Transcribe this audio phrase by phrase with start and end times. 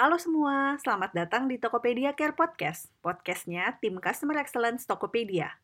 [0.00, 2.88] Halo semua, selamat datang di Tokopedia Care Podcast.
[3.04, 5.60] Podcastnya tim Customer Excellence Tokopedia.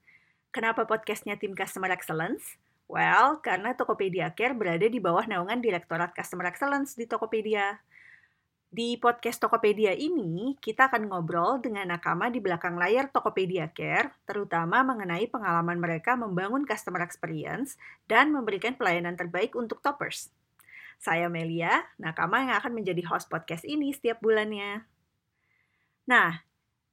[0.53, 2.61] Kenapa podcastnya tim Customer Excellence?
[2.85, 7.81] Well, karena Tokopedia Care berada di bawah naungan Direktorat Customer Excellence di Tokopedia.
[8.69, 14.85] Di podcast Tokopedia ini, kita akan ngobrol dengan nakama di belakang layar Tokopedia Care, terutama
[14.85, 20.29] mengenai pengalaman mereka membangun customer experience dan memberikan pelayanan terbaik untuk toppers.
[20.97, 24.85] Saya Melia, nakama yang akan menjadi host podcast ini setiap bulannya.
[26.09, 26.47] Nah,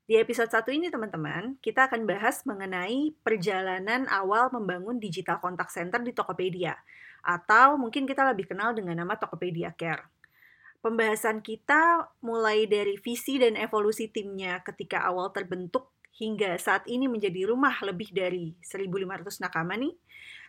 [0.03, 6.03] di episode satu ini teman-teman, kita akan bahas mengenai perjalanan awal membangun digital contact center
[6.03, 6.76] di Tokopedia.
[7.23, 10.04] Atau mungkin kita lebih kenal dengan nama Tokopedia Care.
[10.84, 15.88] Pembahasan kita mulai dari visi dan evolusi timnya ketika awal terbentuk
[16.20, 19.96] hingga saat ini menjadi rumah lebih dari 1.500 nakama nih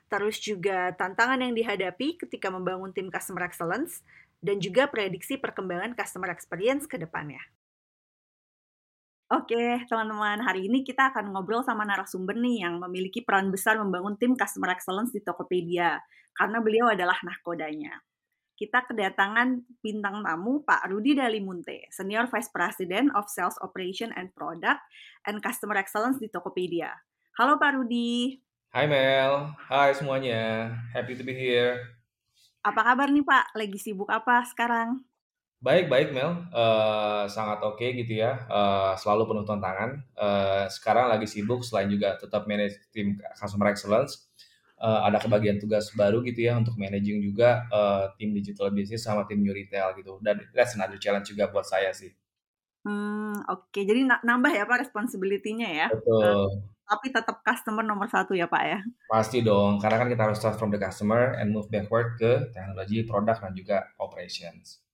[0.09, 4.05] terus juga tantangan yang dihadapi ketika membangun tim customer excellence,
[4.45, 7.41] dan juga prediksi perkembangan customer experience ke depannya.
[9.33, 14.21] Oke, teman-teman, hari ini kita akan ngobrol sama narasumber nih yang memiliki peran besar membangun
[14.21, 15.97] tim customer excellence di Tokopedia,
[16.37, 18.05] karena beliau adalah nahkodanya.
[18.55, 24.79] Kita kedatangan bintang tamu Pak Rudi Dalimunte, Senior Vice President of Sales Operation and Product
[25.27, 26.93] and Customer Excellence di Tokopedia.
[27.35, 28.39] Halo Pak Rudi.
[28.75, 30.67] Hai Mel, hai semuanya.
[30.91, 31.95] Happy to be here.
[32.59, 33.55] Apa kabar nih Pak?
[33.55, 34.99] Lagi sibuk apa sekarang?
[35.63, 36.43] Baik, baik Mel.
[36.51, 38.35] Uh, sangat oke okay gitu ya.
[38.51, 40.03] Uh, selalu penuh tantangan.
[40.19, 44.27] Uh, sekarang lagi sibuk selain juga tetap manage tim customer excellence.
[44.75, 49.23] Uh, ada kebagian tugas baru gitu ya untuk managing juga uh, tim digital business sama
[49.31, 50.19] tim new retail gitu.
[50.19, 52.11] Dan that's another challenge juga buat saya sih.
[52.83, 53.71] Hmm, oke.
[53.71, 53.87] Okay.
[53.87, 55.87] Jadi nambah ya Pak responsibility-nya ya?
[55.95, 56.74] Betul.
[56.85, 58.79] Tapi tetap customer nomor satu ya Pak ya?
[59.09, 63.05] Pasti dong, karena kan kita harus start from the customer and move backward ke teknologi,
[63.09, 64.85] produk, dan juga operations.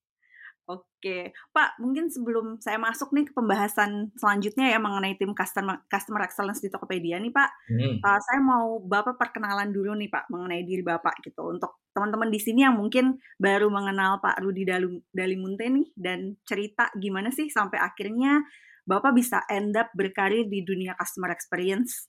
[0.71, 6.23] Oke, Pak, mungkin sebelum saya masuk nih ke pembahasan selanjutnya ya mengenai tim customer customer
[6.23, 7.51] excellence di Tokopedia nih, Pak.
[7.75, 7.99] Hmm.
[7.99, 11.51] Uh, saya mau Bapak perkenalan dulu nih, Pak, mengenai diri Bapak gitu.
[11.51, 14.63] Untuk teman-teman di sini yang mungkin baru mengenal Pak Rudi
[15.11, 18.47] Dalimunte nih dan cerita gimana sih sampai akhirnya
[18.89, 22.09] Bapak bisa end up berkarir di dunia customer experience?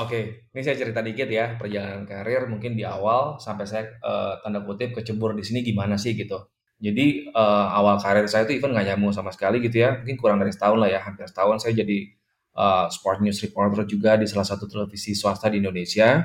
[0.00, 4.64] Oke, ini saya cerita dikit ya perjalanan karir mungkin di awal sampai saya uh, tanda
[4.64, 6.48] kutip kecebur di sini gimana sih gitu.
[6.80, 10.40] Jadi uh, awal karir saya itu even nggak nyambung sama sekali gitu ya, mungkin kurang
[10.40, 12.08] dari setahun lah ya, hampir setahun saya jadi
[12.56, 16.24] uh, sport news reporter juga di salah satu televisi swasta di Indonesia.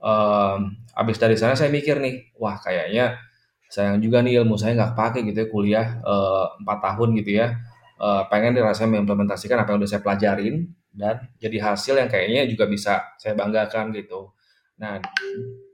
[0.00, 3.20] Um, abis dari sana saya mikir nih, wah kayaknya
[3.68, 5.86] sayang juga nih ilmu saya nggak pakai gitu ya kuliah
[6.62, 7.58] empat uh, tahun gitu ya
[8.00, 12.64] uh, pengen rasanya mengimplementasikan apa yang udah saya pelajarin dan jadi hasil yang kayaknya juga
[12.68, 14.32] bisa saya banggakan gitu.
[14.80, 15.00] Nah,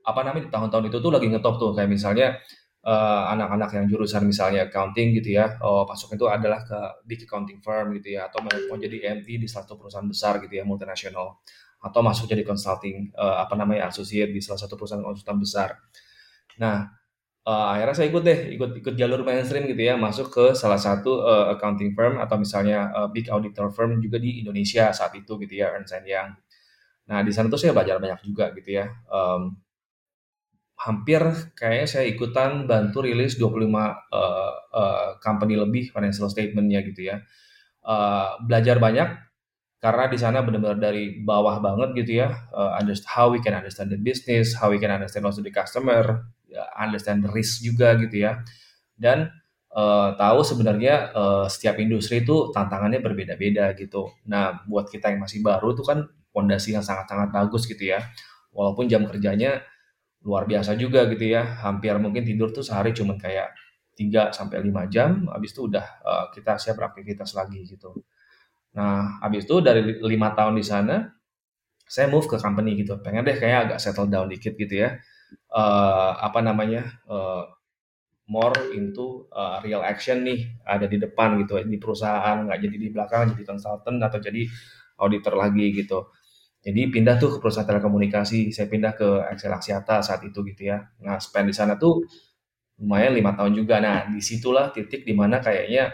[0.02, 2.38] apa namanya tahun-tahun itu tuh lagi ngetop tuh kayak misalnya
[2.82, 7.62] anak anak-anak yang jurusan misalnya accounting gitu ya, oh masuk itu adalah ke big accounting
[7.62, 11.38] firm gitu ya, atau mau jadi MT di satu perusahaan besar gitu ya multinasional,
[11.78, 15.78] atau masuk jadi consulting uh, apa namanya associate di salah satu perusahaan konsultan besar.
[16.58, 16.90] Nah,
[17.46, 21.22] uh, akhirnya saya ikut deh, ikut ikut jalur mainstream gitu ya, masuk ke salah satu
[21.22, 25.54] uh, accounting firm atau misalnya uh, big auditor firm juga di Indonesia saat itu gitu
[25.62, 26.30] ya, Ernst Young.
[27.10, 28.86] Nah di sana tuh saya belajar banyak juga gitu ya.
[29.10, 29.58] Um,
[30.82, 31.22] hampir
[31.54, 33.94] kayaknya saya ikutan bantu rilis 25 uh,
[34.74, 37.22] uh, company lebih financial statementnya gitu ya.
[37.82, 39.18] Uh, belajar banyak
[39.82, 42.78] karena di sana benar-benar dari bawah banget gitu ya, uh,
[43.10, 47.24] how we can understand the business, how we can understand also the customer, Ya, understand
[47.32, 48.44] risk juga gitu ya
[49.00, 49.32] dan
[49.72, 54.12] uh, tahu sebenarnya uh, setiap industri itu tantangannya berbeda-beda gitu.
[54.28, 58.04] Nah, buat kita yang masih baru itu kan fondasi yang sangat-sangat bagus gitu ya.
[58.52, 59.64] Walaupun jam kerjanya
[60.22, 61.42] luar biasa juga gitu ya.
[61.64, 63.56] Hampir mungkin tidur tuh sehari cuma kayak
[63.96, 67.92] 3 sampai 5 jam, habis itu udah uh, kita siap beraktivitas lagi gitu.
[68.76, 71.12] Nah, habis itu dari lima tahun di sana,
[71.84, 72.96] saya move ke company gitu.
[73.04, 74.96] Pengen deh kayak agak settle down dikit gitu ya
[75.52, 77.44] uh, apa namanya uh,
[78.30, 82.88] more into uh, real action nih ada di depan gitu di perusahaan nggak jadi di
[82.88, 84.46] belakang jadi konsultan atau jadi
[85.02, 86.08] auditor lagi gitu.
[86.62, 90.78] Jadi pindah tuh ke perusahaan telekomunikasi saya pindah ke Excel Axiata saat itu gitu ya.
[91.02, 92.06] Nah spend di sana tuh
[92.78, 93.82] lumayan lima tahun juga.
[93.82, 95.90] Nah di situlah titik di mana kayaknya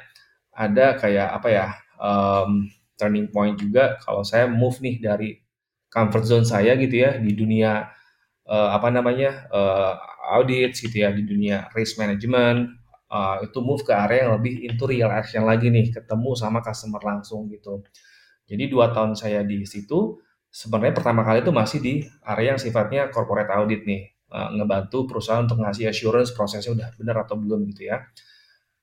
[0.52, 2.68] ada kayak apa ya um,
[3.00, 5.40] turning point juga kalau saya move nih dari
[5.88, 7.88] comfort zone saya gitu ya di dunia
[8.48, 9.94] uh, apa namanya uh,
[10.40, 12.80] audit gitu ya di dunia risk management.
[13.08, 17.00] Uh, itu move ke area yang lebih into real action lagi nih ketemu sama customer
[17.00, 17.80] langsung gitu.
[18.44, 20.20] Jadi dua tahun saya di situ
[20.52, 24.12] sebenarnya pertama kali itu masih di area yang sifatnya corporate audit nih.
[24.28, 28.04] Uh, ngebantu perusahaan untuk ngasih assurance prosesnya udah benar atau belum gitu ya.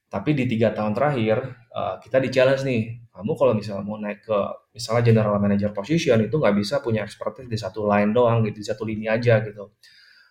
[0.10, 1.38] Tapi di tiga tahun terakhir,
[1.70, 2.82] uh, kita di-challenge nih,
[3.16, 4.40] kamu kalau misalnya mau naik ke
[4.76, 8.68] misalnya general manager position itu nggak bisa punya expertise di satu line doang gitu, di
[8.68, 9.72] satu lini aja gitu.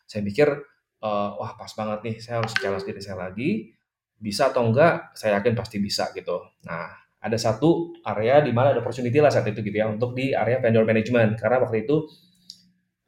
[0.04, 0.52] Saya mikir,
[1.00, 3.72] uh, wah pas banget nih, saya harus challenge diri saya lagi,
[4.20, 6.44] bisa atau enggak, saya yakin pasti bisa gitu.
[6.69, 6.92] Nah,
[7.25, 10.60] ada satu area di mana ada opportunity lah saat itu gitu ya, untuk di area
[10.60, 11.40] vendor management.
[11.40, 12.04] Karena waktu itu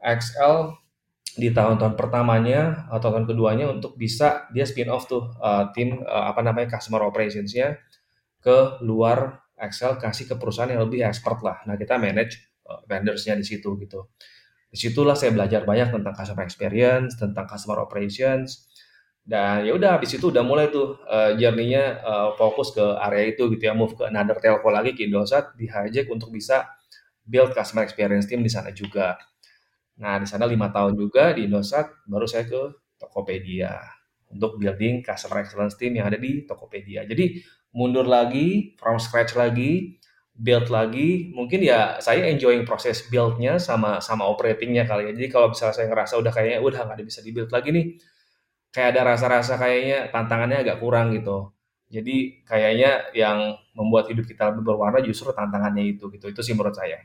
[0.00, 0.72] XL
[1.36, 6.32] di tahun-tahun pertamanya atau tahun keduanya untuk bisa dia spin off tuh uh, tim uh,
[6.32, 7.76] apa namanya customer operationsnya
[8.40, 11.64] ke luar Excel kasih ke perusahaan yang lebih expert lah.
[11.64, 14.12] Nah kita manage uh, vendorsnya di situ gitu.
[14.68, 18.68] Di situlah saya belajar banyak tentang customer experience, tentang customer operations,
[19.26, 23.50] dan ya udah habis itu udah mulai tuh uh, journey-nya uh, fokus ke area itu
[23.50, 26.66] gitu ya, move ke another telco lagi ke Indosat, di hijack untuk bisa
[27.26, 29.18] build customer experience team di sana juga.
[29.98, 32.60] Nah, di sana lima tahun juga di Indosat, baru saya ke
[33.00, 33.82] Tokopedia
[34.30, 37.06] untuk building customer excellence team yang ada di Tokopedia.
[37.06, 37.38] Jadi
[37.76, 40.00] mundur lagi, from scratch lagi,
[40.32, 41.28] build lagi.
[41.36, 45.12] Mungkin ya saya enjoying proses buildnya sama sama operatingnya kali ya.
[45.12, 47.86] Jadi kalau misalnya saya ngerasa udah kayaknya udah nggak bisa dibuild lagi nih,
[48.72, 51.52] kayak ada rasa-rasa kayaknya tantangannya agak kurang gitu.
[51.92, 56.32] Jadi kayaknya yang membuat hidup kita lebih berwarna justru tantangannya itu gitu.
[56.32, 56.98] Itu sih menurut saya.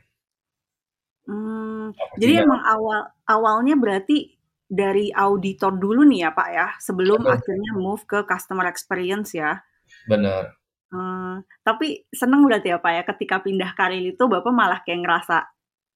[1.22, 4.34] Hmm, jadi emang awal awalnya berarti
[4.66, 7.36] dari auditor dulu nih ya, Pak, ya, sebelum Betul.
[7.36, 9.60] akhirnya move ke customer experience ya?
[10.08, 10.61] Benar.
[10.92, 15.48] Hmm, tapi seneng berarti ya, Pak, ya, ketika pindah karir itu Bapak malah kayak ngerasa,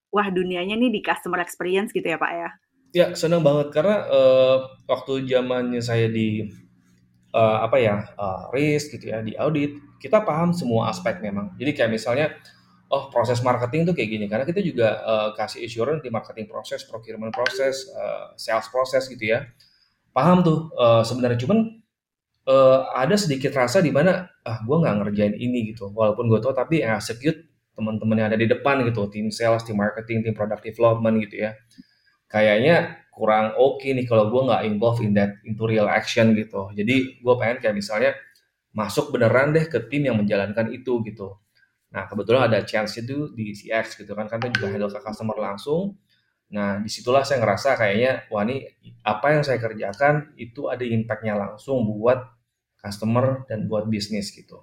[0.09, 2.51] wah dunianya nih di customer experience gitu ya, Pak, ya?
[2.97, 4.57] Ya, seneng banget karena, uh,
[4.89, 6.49] waktu zamannya saya di,
[7.37, 11.53] uh, apa ya, uh, risk gitu ya, di audit, kita paham semua aspek memang.
[11.61, 12.33] Jadi kayak misalnya
[12.87, 16.87] oh proses marketing tuh kayak gini karena kita juga uh, kasih assurance di marketing proses,
[16.87, 19.43] procurement proses, uh, sales proses gitu ya.
[20.15, 21.83] Paham tuh uh, sebenarnya cuman
[22.49, 25.91] uh, ada sedikit rasa di mana ah gue nggak ngerjain ini gitu.
[25.93, 27.47] Walaupun gue tahu tapi yang execute
[27.77, 31.53] teman-teman yang ada di depan gitu, tim sales, tim marketing, tim product development gitu ya.
[32.31, 36.73] Kayaknya kurang oke okay nih kalau gue nggak involve in that into real action gitu.
[36.73, 38.13] Jadi gue pengen kayak misalnya
[38.73, 41.41] masuk beneran deh ke tim yang menjalankan itu gitu
[41.97, 45.97] Nah, kebetulan ada chance itu di CX gitu kan, kan juga handle ke customer langsung.
[46.53, 48.69] Nah, di situlah saya ngerasa kayaknya, wah ini
[49.01, 52.36] apa yang saya kerjakan itu ada impact-nya langsung buat
[52.87, 54.63] customer dan buat bisnis gitu.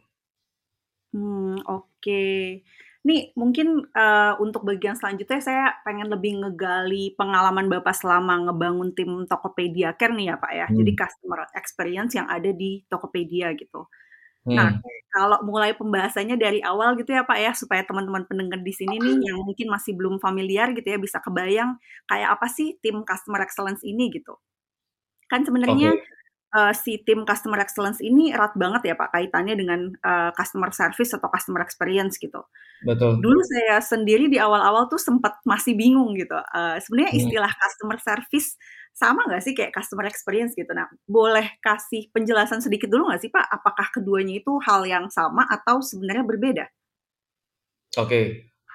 [1.11, 2.23] Hmm, oke.
[3.03, 9.27] Nih mungkin uh, untuk bagian selanjutnya saya pengen lebih ngegali pengalaman Bapak selama ngebangun tim
[9.27, 10.65] Tokopedia Care nih ya Pak ya.
[10.71, 10.77] Hmm.
[10.79, 13.91] Jadi customer experience yang ada di Tokopedia gitu.
[14.43, 15.07] Nah, hmm.
[15.07, 19.31] kalau mulai pembahasannya dari awal gitu ya Pak ya, supaya teman-teman pendengar di sini nih
[19.31, 21.79] yang mungkin masih belum familiar gitu ya, bisa kebayang
[22.11, 24.35] kayak apa sih tim customer excellence ini gitu.
[25.31, 26.22] Kan sebenarnya okay.
[26.53, 31.11] Uh, si tim customer excellence ini erat banget ya Pak kaitannya dengan uh, customer service
[31.17, 32.45] atau customer experience gitu.
[32.85, 33.19] Betul.
[33.19, 36.37] Dulu saya sendiri di awal-awal tuh sempat masih bingung gitu.
[36.53, 37.21] Uh, sebenarnya hmm.
[37.25, 38.55] istilah customer service
[38.93, 40.69] sama nggak sih kayak customer experience gitu?
[40.71, 43.45] Nah, boleh kasih penjelasan sedikit dulu nggak sih Pak?
[43.49, 46.65] Apakah keduanya itu hal yang sama atau sebenarnya berbeda?
[47.93, 48.25] Oke, okay.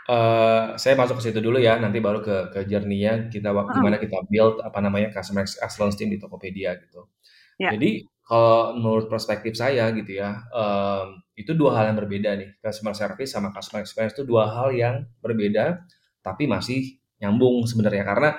[0.06, 3.74] uh, saya masuk ke situ dulu ya, nanti baru ke ke journey-nya kita uh -huh.
[3.74, 7.10] gimana kita build apa namanya customer excellence team di Tokopedia gitu.
[7.58, 7.74] Ya.
[7.74, 12.50] Jadi kalau menurut perspektif saya gitu ya, um, itu dua hal yang berbeda nih.
[12.62, 15.82] Customer service sama customer experience itu dua hal yang berbeda,
[16.22, 18.30] tapi masih nyambung sebenarnya karena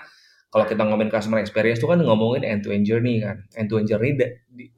[0.50, 3.46] kalau kita ngomongin customer experience itu kan ngomongin end to end journey kan.
[3.54, 4.26] End to end journey di,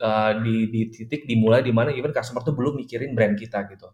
[0.03, 3.87] uh, di, di titik dimulai di mana even customer tuh belum mikirin brand kita gitu.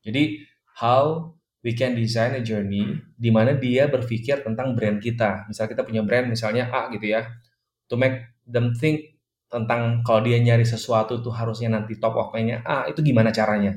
[0.00, 0.40] Jadi
[0.80, 5.44] how we can design a journey di mana dia berpikir tentang brand kita.
[5.44, 7.28] Misalnya kita punya brand misalnya A gitu ya.
[7.92, 9.17] To make them think
[9.48, 13.76] tentang kalau dia nyari sesuatu tuh harusnya nanti top of mind-nya A itu gimana caranya.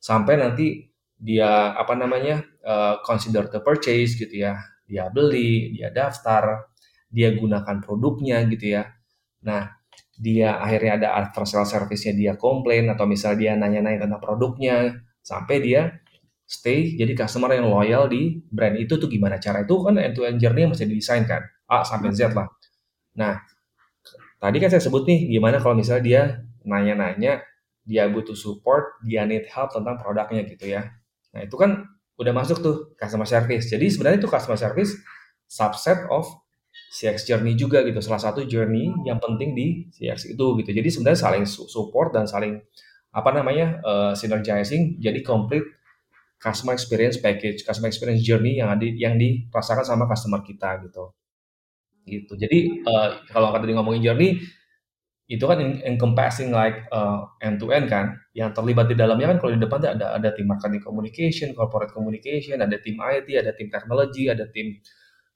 [0.00, 4.58] Sampai nanti dia apa namanya uh, consider the purchase gitu ya
[4.92, 6.68] dia beli, dia daftar,
[7.08, 8.92] dia gunakan produknya gitu ya.
[9.48, 9.72] Nah,
[10.20, 15.56] dia akhirnya ada after sale service-nya dia komplain atau misalnya dia nanya-nanya tentang produknya sampai
[15.64, 15.80] dia
[16.44, 20.28] stay jadi customer yang loyal di brand itu tuh gimana cara itu kan end to
[20.28, 22.52] end journey masih didesain kan A sampai Z lah.
[23.16, 23.40] Nah,
[24.42, 26.22] tadi kan saya sebut nih gimana kalau misalnya dia
[26.66, 27.46] nanya-nanya
[27.82, 30.94] dia butuh support, dia need help tentang produknya gitu ya.
[31.34, 31.86] Nah, itu kan
[32.18, 33.66] udah masuk tuh customer service.
[33.66, 34.94] Jadi sebenarnya itu customer service
[35.50, 36.28] subset of
[36.94, 37.98] CX journey juga gitu.
[37.98, 40.70] Salah satu journey yang penting di CX itu gitu.
[40.70, 42.62] Jadi sebenarnya saling support dan saling
[43.12, 45.66] apa namanya uh, synergizing jadi complete
[46.40, 51.12] customer experience package, customer experience journey yang ada yang dirasakan sama customer kita gitu.
[52.02, 52.34] Gitu.
[52.34, 54.42] Jadi uh, kalau tadi ngomongin journey
[55.30, 55.56] itu kan
[55.86, 59.80] encompassing like uh, end to end kan yang terlibat di dalamnya kan kalau di depan
[59.80, 64.76] ada ada tim marketing communication corporate communication ada tim IT ada tim teknologi ada tim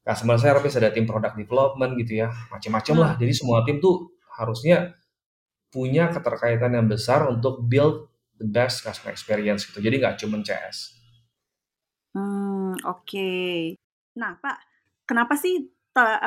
[0.05, 3.21] customer service ada tim product development gitu ya macam-macam lah hmm.
[3.25, 4.93] jadi semua tim tuh harusnya
[5.73, 10.93] punya keterkaitan yang besar untuk build the best customer experience gitu jadi nggak cuma CS.
[12.13, 13.05] Hmm oke.
[13.05, 13.77] Okay.
[14.17, 14.57] Nah Pak,
[15.05, 15.69] kenapa sih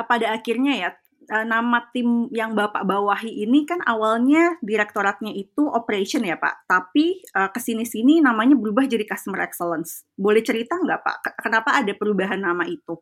[0.10, 0.90] pada akhirnya ya
[1.30, 7.22] uh, nama tim yang Bapak bawahi ini kan awalnya direktoratnya itu operation ya Pak, tapi
[7.38, 10.04] uh, ke sini-sini namanya berubah jadi customer excellence.
[10.18, 12.98] Boleh cerita nggak Pak, kenapa ada perubahan nama itu?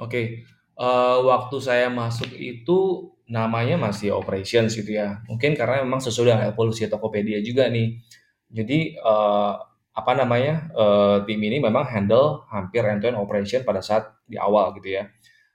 [0.00, 0.24] Oke, okay.
[0.80, 5.22] uh, waktu saya masuk itu namanya masih operations gitu ya.
[5.30, 8.00] Mungkin karena memang sesuai dengan evolusi Tokopedia juga nih.
[8.50, 9.54] Jadi uh,
[9.90, 14.98] apa namanya uh, tim ini memang handle hampir end-to-end operation pada saat di awal gitu
[14.98, 15.06] ya.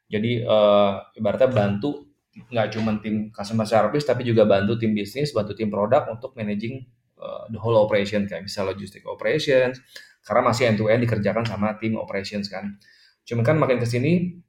[0.05, 5.55] Jadi uh, ibaratnya bantu nggak cuma tim customer service tapi juga bantu tim bisnis, bantu
[5.55, 6.83] tim produk untuk managing
[7.17, 9.79] uh, the whole operation kayak bisa logistic operations
[10.25, 12.75] karena masih end to end dikerjakan sama tim operations kan.
[13.25, 14.41] Cuman kan makin ke sini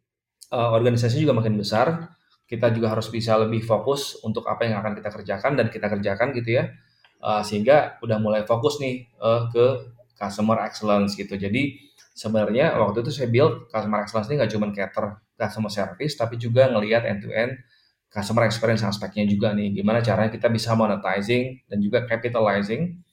[0.53, 2.17] uh, organisasi juga makin besar,
[2.49, 6.33] kita juga harus bisa lebih fokus untuk apa yang akan kita kerjakan dan kita kerjakan
[6.37, 6.73] gitu ya.
[7.21, 11.37] Uh, sehingga udah mulai fokus nih uh, ke customer excellence gitu.
[11.37, 11.77] Jadi
[12.17, 16.67] sebenarnya waktu itu saya build customer excellence ini nggak cuma cater customer service, tapi juga
[16.73, 17.55] ngelihat end-to-end
[18.09, 19.77] customer experience aspeknya juga nih.
[19.77, 23.05] Gimana caranya kita bisa monetizing dan juga capitalizing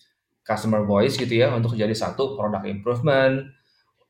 [0.43, 3.43] customer voice gitu ya untuk jadi satu product improvement,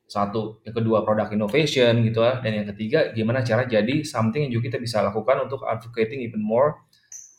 [0.06, 4.52] satu yang kedua product innovation gitu ya, dan yang ketiga gimana cara jadi something yang
[4.54, 6.86] juga kita bisa lakukan untuk advocating even more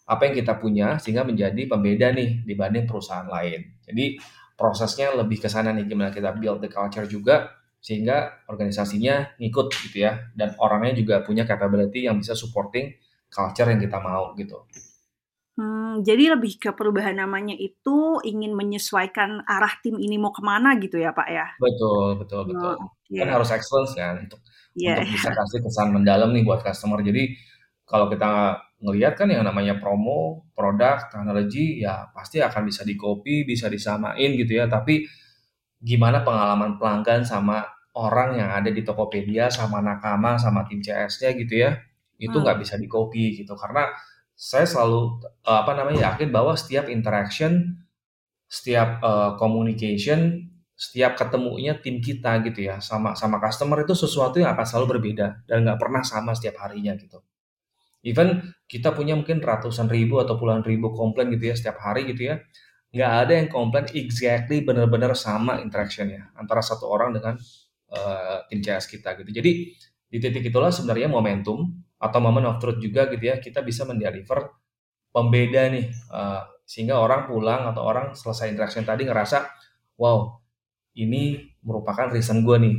[0.05, 3.82] apa yang kita punya sehingga menjadi pembeda nih dibanding perusahaan lain.
[3.89, 4.22] Jadi
[4.53, 7.55] prosesnya lebih ke sana nih gimana kita build the culture juga
[7.86, 12.98] sehingga organisasinya ngikut gitu ya dan orangnya juga punya capability yang bisa supporting
[13.30, 14.65] culture yang kita mau gitu.
[15.56, 20.75] Hmm, jadi lebih ke perubahan namanya itu ingin menyesuaikan arah tim ini mau ke mana
[20.82, 21.48] gitu ya Pak ya?
[21.62, 22.74] Betul, betul, oh, betul.
[23.08, 23.22] Okay.
[23.22, 24.42] Kan harus excellence kan untuk,
[24.75, 25.00] yeah.
[25.00, 27.00] untuk bisa kasih kesan mendalam nih buat customer.
[27.06, 27.38] Jadi
[27.88, 33.48] kalau kita ngelihat kan yang namanya promo, produk, teknologi ya pasti akan bisa di copy,
[33.48, 34.68] bisa disamain gitu ya.
[34.68, 35.08] Tapi
[35.80, 41.56] gimana pengalaman pelanggan sama orang yang ada di Tokopedia sama nakama sama tim CS-nya gitu
[41.64, 41.80] ya
[42.20, 42.44] itu hmm.
[42.44, 42.64] nggak hmm.
[42.64, 43.92] bisa di copy gitu karena
[44.36, 47.80] saya selalu uh, apa namanya yakin bahwa setiap interaction
[48.52, 54.52] setiap uh, communication setiap ketemunya tim kita gitu ya sama sama customer itu sesuatu yang
[54.60, 57.24] akan selalu berbeda dan nggak pernah sama setiap harinya gitu
[58.04, 62.28] even kita punya mungkin ratusan ribu atau puluhan ribu komplain gitu ya setiap hari gitu
[62.28, 62.44] ya
[62.92, 67.40] nggak ada yang komplain exactly benar-benar sama interactionnya antara satu orang dengan
[67.92, 69.30] uh, tim CS kita gitu.
[69.30, 69.51] Jadi
[70.10, 74.54] di titik itulah sebenarnya momentum atau moment of truth juga gitu ya kita bisa mendeliver
[75.10, 79.48] pembeda nih uh, sehingga orang pulang atau orang selesai interaction tadi ngerasa
[79.98, 80.39] wow
[80.96, 82.75] ini merupakan reason gue nih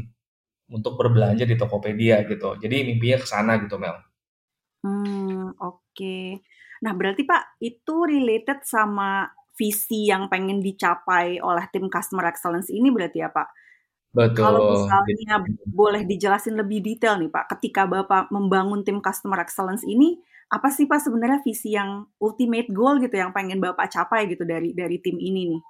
[0.73, 2.59] untuk berbelanja di Tokopedia gitu.
[2.59, 3.95] Jadi mimpinya ke sana gitu Mel.
[4.83, 5.83] Hmm, oke.
[5.95, 6.41] Okay.
[6.83, 12.93] Nah, berarti Pak itu related sama visi yang pengen dicapai oleh tim customer excellence ini
[12.93, 13.49] berarti ya Pak?
[14.17, 14.49] Betul.
[14.49, 20.17] Kalau misalnya boleh dijelasin lebih detail nih Pak, ketika Bapak membangun tim customer excellence ini,
[20.49, 24.73] apa sih Pak sebenarnya visi yang ultimate goal gitu yang pengen Bapak capai gitu dari
[24.73, 25.63] dari tim ini nih?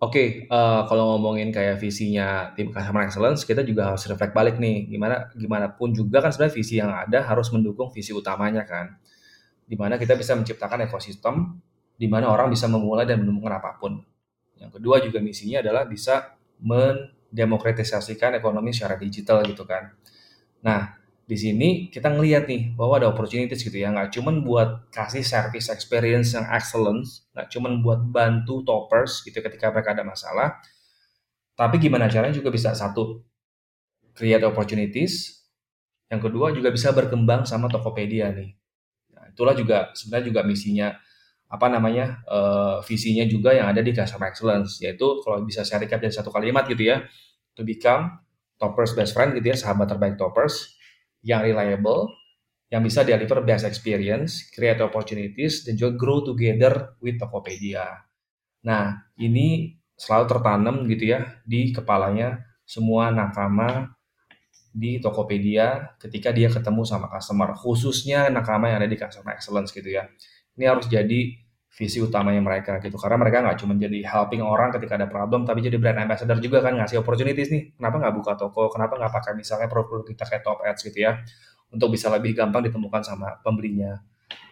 [0.00, 4.32] Oke, okay, uh, eh, kalau ngomongin kayak visinya tim customer excellence, kita juga harus reflect
[4.36, 8.64] balik nih, gimana gimana pun juga kan sebenarnya visi yang ada harus mendukung visi utamanya
[8.64, 8.96] kan,
[9.64, 11.60] di mana kita bisa menciptakan ekosistem
[12.00, 14.00] di mana orang bisa memulai dan menemukan apa pun.
[14.56, 19.94] Yang kedua juga misinya adalah bisa men demokratisasikan ekonomi secara digital gitu kan.
[20.66, 25.22] Nah, di sini kita ngelihat nih bahwa ada opportunities gitu ya, nggak cuman buat kasih
[25.22, 30.58] service experience yang excellent, nggak cuman buat bantu toppers gitu ketika mereka ada masalah,
[31.54, 33.22] tapi gimana caranya juga bisa satu
[34.18, 35.46] create opportunities,
[36.10, 38.50] yang kedua juga bisa berkembang sama Tokopedia nih.
[39.14, 40.98] Nah, itulah juga sebenarnya juga misinya
[41.50, 45.98] apa namanya uh, visinya juga yang ada di customer excellence yaitu kalau bisa saya recap
[45.98, 47.02] dari satu kalimat gitu ya
[47.58, 48.22] to become
[48.54, 50.78] toppers best friend gitu ya sahabat terbaik toppers
[51.26, 52.06] yang reliable
[52.70, 58.06] yang bisa deliver best experience, create opportunities, dan juga grow together with Tokopedia.
[58.62, 63.90] Nah, ini selalu tertanam gitu ya di kepalanya semua nakama
[64.70, 69.90] di Tokopedia ketika dia ketemu sama customer, khususnya nakama yang ada di customer excellence gitu
[69.90, 70.06] ya
[70.58, 71.36] ini harus jadi
[71.70, 75.62] visi utamanya mereka gitu karena mereka nggak cuma jadi helping orang ketika ada problem tapi
[75.62, 79.32] jadi brand ambassador juga kan ngasih opportunities nih kenapa nggak buka toko kenapa nggak pakai
[79.38, 81.22] misalnya produk-produk kita kayak top ads gitu ya
[81.70, 84.02] untuk bisa lebih gampang ditemukan sama pembelinya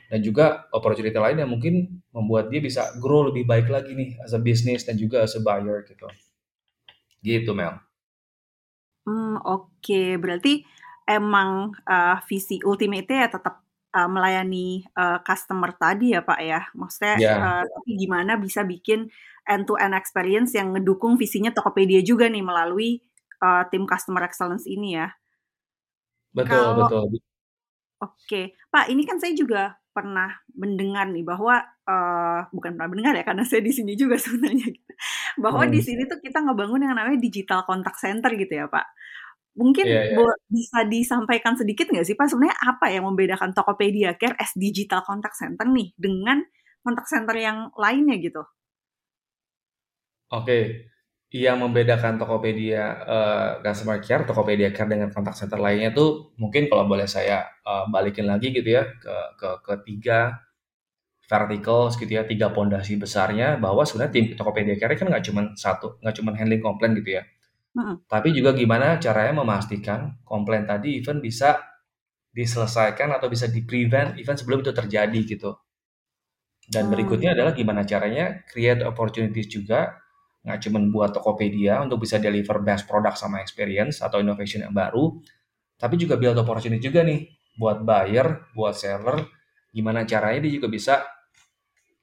[0.08, 4.32] dan juga opportunity lain yang mungkin membuat dia bisa grow lebih baik lagi nih as
[4.32, 6.08] a business dan juga as a buyer gitu.
[7.20, 7.76] Gitu Mel.
[9.04, 10.02] Hmm, oke.
[10.16, 10.64] Berarti
[11.04, 13.67] emang uh, visi ultimate ya tetap
[13.98, 16.60] uh, melayani uh, customer tadi ya Pak ya.
[16.78, 17.34] Maksudnya Ya.
[17.34, 19.10] uh, tapi gimana bisa bikin
[19.50, 23.02] end to end experience yang ngedukung visinya Tokopedia juga nih melalui
[23.42, 25.10] uh, tim customer excellence ini ya.
[26.36, 27.20] Betul, Kalau betul.
[27.98, 31.58] Oke, Pak, ini kan saya juga pernah mendengar nih bahwa
[31.90, 34.92] uh, bukan pernah mendengar ya karena saya di sini juga sebenarnya gitu.
[35.42, 35.86] Bahwa di Hmm.
[35.86, 38.86] sini tuh kita ngebangun yang namanya digital contact center gitu ya, Pak.
[39.58, 40.18] Mungkin Iya, iya.
[40.18, 45.02] bo- bisa disampaikan sedikit nggak sih Pak sebenarnya apa yang membedakan Tokopedia Care as digital
[45.02, 46.38] contact center nih dengan
[46.86, 48.42] contact center yang lainnya gitu?
[50.28, 50.58] Oke,
[51.32, 56.84] yang membedakan Tokopedia eh, Customer Care, Tokopedia Care dengan kontak center lainnya tuh mungkin kalau
[56.88, 60.20] boleh saya eh, balikin lagi gitu ya ke ke ke tiga
[61.28, 66.00] verticals gitu ya, tiga pondasi besarnya bahwa sebenarnya tim Tokopedia Care kan nggak cuma satu,
[66.02, 67.22] nggak cuma handling komplain gitu ya,
[68.12, 71.50] Tapi juga gimana caranya memastikan komplain tadi even bisa
[72.38, 75.50] diselesaikan atau bisa di-prevent even sebelum itu terjadi gitu.
[76.68, 76.92] Dan Hmm.
[76.92, 79.96] berikutnya adalah gimana caranya create opportunities juga,
[80.44, 85.16] nggak cuma buat Tokopedia untuk bisa deliver best product sama experience atau innovation yang baru,
[85.82, 87.20] tapi juga build opportunity juga nih
[87.60, 89.26] buat buyer, buat seller,
[89.72, 90.94] gimana caranya dia juga bisa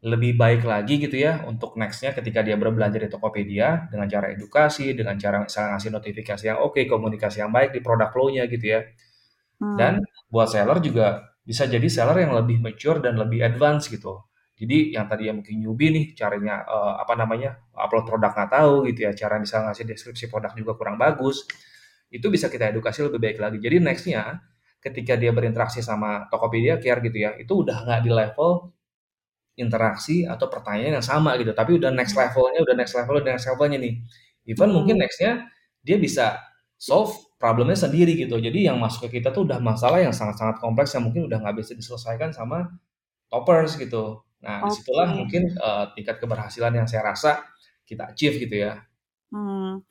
[0.05, 4.93] lebih baik lagi gitu ya untuk nextnya ketika dia berbelanja di Tokopedia dengan cara edukasi,
[4.93, 8.81] dengan cara misalnya ngasih notifikasi yang oke, komunikasi yang baik di produk flow-nya gitu ya.
[9.75, 10.05] Dan Hmm.
[10.31, 14.23] buat seller juga bisa jadi seller yang lebih mature dan lebih advance gitu.
[14.55, 18.73] Jadi yang tadi yang mungkin newbie nih caranya eh, apa namanya upload produk nggak tahu
[18.91, 21.43] gitu ya, cara misalnya ngasih deskripsi produk juga kurang bagus,
[22.11, 23.57] itu bisa kita edukasi lebih baik lagi.
[23.59, 24.39] Jadi nextnya
[24.79, 28.51] ketika dia berinteraksi sama Tokopedia Care gitu ya, itu udah nggak di level
[29.55, 33.47] interaksi atau pertanyaan yang sama gitu, tapi udah next levelnya, udah next level, udah next
[33.47, 33.93] levelnya nih.
[34.47, 35.03] Even mungkin Hmm.
[35.03, 35.31] nextnya
[35.85, 36.39] dia bisa
[36.77, 38.35] solve problemnya sendiri gitu.
[38.37, 41.55] Jadi yang masuk ke kita tuh udah masalah yang sangat-sangat kompleks yang mungkin udah nggak
[41.61, 42.67] bisa diselesaikan sama
[43.31, 44.21] toppers gitu.
[44.45, 45.17] Nah, di situlah Oke.
[45.17, 47.31] mungkin eh, tingkat keberhasilan yang saya rasa
[47.87, 48.81] kita achieve gitu ya.
[49.33, 49.81] Hmm.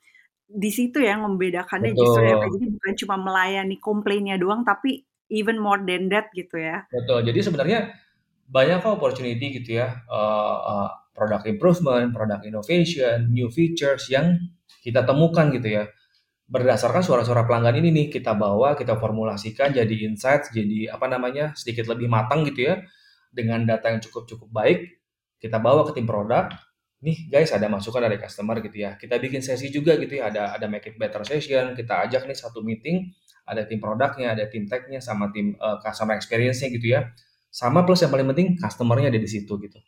[0.63, 2.35] Di situ ya membedakannya justru ya.
[2.37, 4.89] Betul, Jadi bukan cuma melayani komplainnya doang, tapi
[5.39, 6.77] even more than that gitu ya.
[6.93, 7.19] betul.
[7.25, 7.79] Jadi sebenarnya
[8.45, 14.37] banyak kok opportunity gitu ya, eh, eh, product improvement, product innovation, new features yang
[14.85, 15.83] kita temukan gitu ya.
[16.45, 21.89] Berdasarkan suara-suara pelanggan ini nih kita bawa, kita formulasikan jadi insights, jadi apa namanya sedikit
[21.89, 22.85] lebih matang gitu ya,
[23.33, 25.01] dengan data yang cukup-cukup baik.
[25.41, 26.47] Kita bawa ke tim produk.
[27.03, 28.97] Nih guys ada masukan dari customer gitu ya.
[28.97, 30.29] Kita bikin sesi juga gitu ya.
[30.29, 31.73] Ada ada make it better session.
[31.73, 33.09] Kita ajak nih satu meeting.
[33.45, 37.05] Ada tim produknya, ada tim tech-nya, sama tim eh, customer experience-nya gitu ya.
[37.55, 39.79] Sama plus yang paling penting customer-nya ada di situ gitu.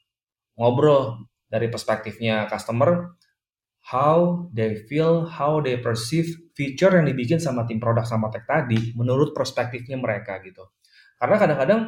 [0.55, 3.19] Ngobrol dari perspektifnya customer,
[3.91, 8.95] how they feel, how they perceive feature yang dibikin sama tim produk sama tech tadi
[8.95, 10.63] menurut perspektifnya mereka gitu.
[11.19, 11.81] Karena kadang-kadang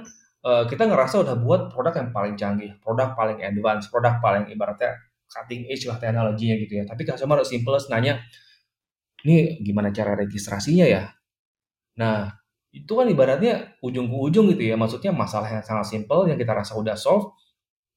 [0.44, 5.00] eh, kita ngerasa udah buat produk yang paling canggih, produk paling advance, produk paling ibaratnya
[5.32, 6.84] cutting edge lah teknologinya gitu ya.
[6.84, 8.20] Tapi customer simple nanya,
[9.24, 11.08] ini gimana cara registrasinya ya?
[12.00, 12.38] Nah,
[12.69, 14.75] itu kan ibaratnya ujung ke ujung gitu ya.
[14.77, 17.34] Maksudnya masalah yang sangat simple yang kita rasa udah solve,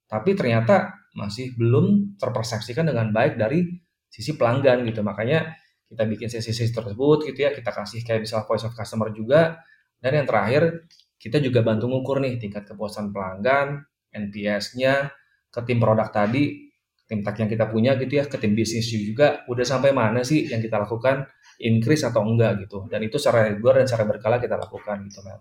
[0.08, 3.68] tapi ternyata masih belum terpersepsikan dengan baik dari
[4.08, 5.04] sisi pelanggan gitu.
[5.04, 5.52] Makanya
[5.92, 9.61] kita bikin sesi-sesi tersebut gitu ya, kita kasih kayak misalnya voice of customer juga.
[10.00, 10.88] Dan yang terakhir,
[11.20, 15.12] kita juga bantu ngukur nih tingkat kepuasan pelanggan, NPS-nya,
[15.52, 16.72] ke tim produk tadi,
[17.06, 20.48] tim tech yang kita punya gitu ya, ke tim bisnis juga, udah sampai mana sih
[20.48, 21.28] yang kita lakukan,
[21.62, 22.85] increase atau enggak gitu.
[22.90, 25.40] Dan itu secara reguler dan secara berkala kita lakukan gitu, Mel.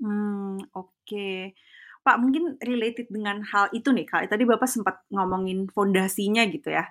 [0.00, 1.28] Hmm, oke.
[2.04, 4.30] Pak, mungkin related dengan hal itu nih, Kak.
[4.30, 6.84] Tadi Bapak sempat ngomongin fondasinya gitu ya.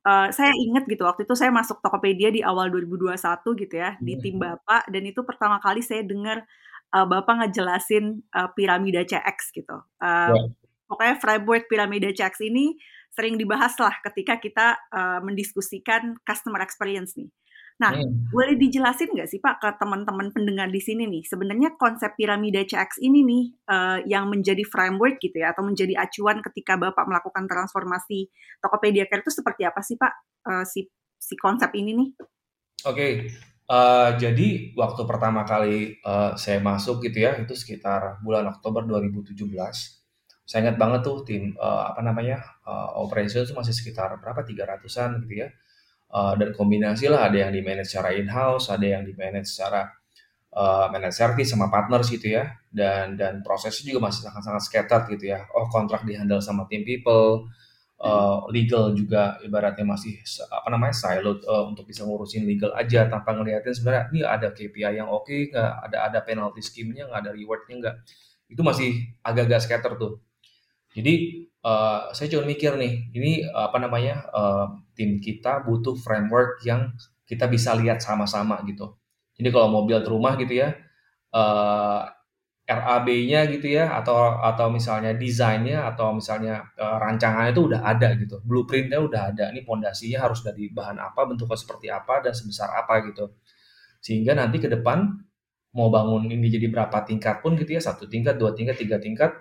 [0.00, 4.16] Eh, saya ingat gitu waktu itu saya masuk Tokopedia di awal 2021 gitu ya di
[4.16, 4.56] tim Hmm.
[4.56, 6.40] Bapak dan itu pertama kali saya dengar
[6.90, 9.76] eh, Bapak ngejelasin eh, piramida CX gitu.
[10.00, 10.42] Eh, Ya.
[10.88, 12.80] pokoknya framework piramida CX ini
[13.12, 17.28] sering dibahas lah ketika kita eh, mendiskusikan customer experience nih.
[17.80, 18.28] Nah, Hmm.
[18.28, 23.00] boleh dijelasin nggak sih Pak ke teman-teman pendengar di sini nih, sebenarnya konsep piramida CX
[23.00, 28.28] ini nih eh, yang menjadi framework gitu ya, atau menjadi acuan ketika Bapak melakukan transformasi
[28.60, 30.12] Tokopedia Care itu seperti apa sih Pak
[30.52, 30.80] eh, si
[31.16, 32.08] si konsep ini nih?
[32.88, 33.08] Oke,
[33.68, 40.00] eh, jadi waktu pertama kali eh, saya masuk gitu ya, itu sekitar bulan Oktober 2017.
[40.48, 45.24] Saya ingat banget tuh tim eh, apa namanya eh, operation itu masih sekitar berapa 300-an
[45.24, 45.48] gitu ya.
[46.10, 49.86] Eh, dan kombinasi lah ada yang di manage secara in-house, ada yang di manage secara
[50.50, 52.50] uh, managed service sama partners gitu ya.
[52.66, 55.46] Dan dan prosesnya juga masih sangat-sangat scattered gitu ya.
[55.54, 57.46] Oh kontrak dihandle sama tim people
[58.02, 60.18] uh, legal juga ibaratnya masih
[60.50, 64.98] apa namanya siloed uh, untuk bisa ngurusin legal aja tanpa ngeliatin sebenarnya ini ada KPI
[64.98, 65.72] yang oke okay, nggak?
[65.86, 67.22] Ada ada penalty scheme-nya nggak?
[67.22, 67.96] Ada rewardnya nggak?
[68.50, 70.18] Itu masih agak-agak scatter tuh.
[70.90, 76.92] Jadi uh, saya cuma mikir nih ini apa namanya uh, tim kita butuh framework yang
[77.30, 78.98] kita bisa lihat sama-sama gitu.
[79.38, 80.74] Jadi kalau mau build rumah gitu ya,
[81.30, 82.02] uh,
[82.66, 88.18] eh, RAB-nya gitu ya, atau atau misalnya desainnya atau misalnya uh, rancangannya itu udah ada
[88.18, 89.44] gitu, blueprintnya udah ada.
[89.54, 93.30] Ini pondasinya harus dari bahan apa, bentuknya seperti apa dan sebesar apa gitu.
[94.02, 95.06] Sehingga nanti ke depan
[95.70, 99.38] mau bangun ini jadi berapa tingkat pun gitu ya, satu tingkat, dua tingkat, tiga tingkat,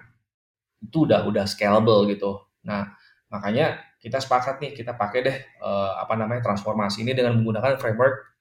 [0.84, 2.40] itu udah udah scalable gitu.
[2.66, 2.96] Nah
[3.30, 8.40] makanya kita sepakat nih kita pakai deh uh, apa namanya transformasi ini dengan menggunakan framework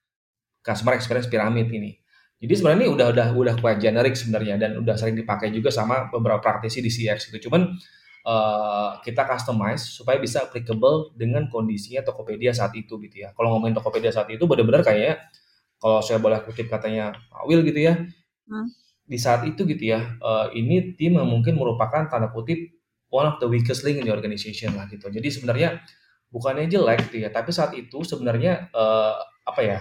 [0.63, 1.99] customer experience pyramid ini.
[2.39, 6.07] Jadi sebenarnya ini udah udah udah quite generic sebenarnya dan udah sering dipakai juga sama
[6.07, 7.51] beberapa praktisi di CX gitu.
[7.51, 7.75] Cuman
[8.23, 13.35] uh, kita customize supaya bisa applicable dengan kondisinya Tokopedia saat itu gitu ya.
[13.35, 15.19] Kalau ngomongin Tokopedia saat itu benar-benar kayaknya
[15.83, 17.99] kalau saya boleh kutip katanya Pak Will gitu ya.
[18.47, 18.71] Hmm.
[19.09, 22.61] Di saat itu gitu ya, uh, ini tim yang mungkin merupakan tanda kutip
[23.09, 25.09] one of the weakest link in the organization lah gitu.
[25.09, 25.81] Jadi sebenarnya
[26.29, 29.17] bukannya jelek gitu ya, tapi saat itu sebenarnya uh,
[29.49, 29.81] apa ya?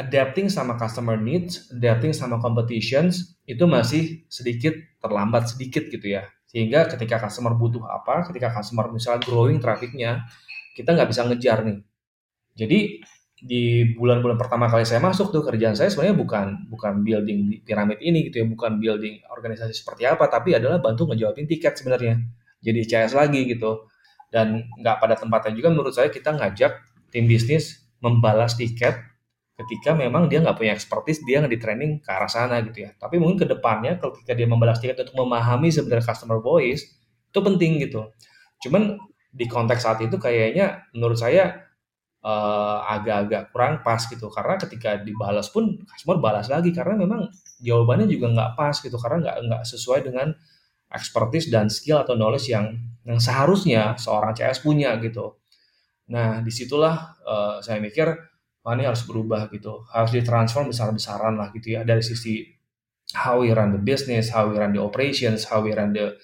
[0.00, 4.72] adapting sama customer needs, adapting sama competitions itu masih sedikit
[5.04, 6.24] terlambat sedikit gitu ya.
[6.48, 10.24] Sehingga ketika customer butuh apa, ketika customer misalnya growing trafficnya,
[10.72, 11.78] kita nggak bisa ngejar nih.
[12.56, 12.80] Jadi
[13.40, 18.28] di bulan-bulan pertama kali saya masuk tuh kerjaan saya sebenarnya bukan bukan building piramid ini
[18.28, 22.20] gitu ya, bukan building organisasi seperti apa, tapi adalah bantu ngejawabin tiket sebenarnya.
[22.60, 23.88] Jadi CS lagi gitu.
[24.28, 26.72] Dan nggak pada tempatnya juga menurut saya kita ngajak
[27.10, 28.94] tim bisnis membalas tiket
[29.60, 32.96] ketika memang dia nggak punya expertise, dia nggak di training ke arah sana gitu ya.
[32.96, 36.84] Tapi mungkin ke depannya ketika dia membalas tiket untuk memahami sebenarnya customer voice,
[37.28, 38.08] itu penting gitu.
[38.64, 39.00] Cuman
[39.32, 41.69] di konteks saat itu kayaknya menurut saya
[42.24, 44.28] uh, agak-agak kurang pas gitu.
[44.32, 46.70] Karena ketika dibalas pun customer balas lagi.
[46.72, 47.28] Karena memang
[47.60, 48.96] jawabannya juga nggak pas gitu.
[49.00, 50.32] Karena nggak nggak sesuai dengan
[50.90, 52.74] expertise dan skill atau knowledge yang
[53.06, 55.40] yang seharusnya seorang CS punya gitu.
[56.12, 58.10] Nah di situlah uh, saya mikir
[58.60, 59.86] wah ini harus berubah gitu.
[59.88, 61.86] Harus ditransform besar-besaran lah gitu ya.
[61.86, 62.44] Dari sisi
[63.16, 66.14] how we run the business, how we run the operations, how we run the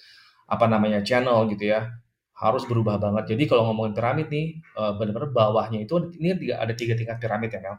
[0.47, 1.91] apa namanya channel gitu ya
[2.37, 3.33] harus berubah banget.
[3.33, 7.49] Jadi kalau ngomongin piramid nih, uh, benar-benar bawahnya itu ini tiga, ada tiga tingkat piramid
[7.49, 7.77] ya Mel.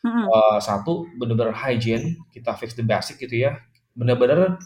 [0.00, 0.24] Mm-hmm.
[0.26, 3.62] Uh, satu benar-benar hygiene, kita fix the basic gitu ya.
[3.94, 4.58] Benar-benar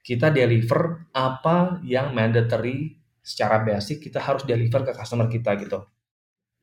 [0.00, 5.84] kita deliver apa yang mandatory secara basic kita harus deliver ke customer kita gitu.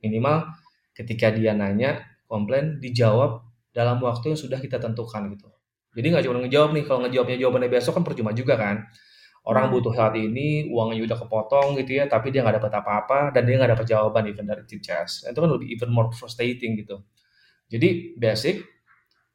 [0.01, 0.49] Minimal
[0.97, 5.45] ketika dia nanya, komplain dijawab dalam waktu yang sudah kita tentukan gitu.
[5.93, 8.81] Jadi nggak cuma ngejawab nih, kalau ngejawabnya jawabannya besok kan percuma juga kan.
[9.45, 9.73] Orang hmm.
[9.77, 13.61] butuh saat ini, uangnya udah kepotong gitu ya, tapi dia nggak dapat apa-apa dan dia
[13.61, 15.21] nggak dapat jawaban even dari tim chess.
[15.21, 17.05] Itu kan lebih even more frustrating gitu.
[17.69, 18.65] Jadi basic,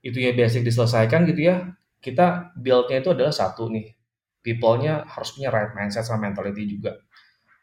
[0.03, 1.70] itu ya basic diselesaikan gitu ya.
[2.03, 3.94] Kita build-nya itu adalah satu nih.
[4.42, 6.99] People-nya harus punya right mindset sama mentality juga.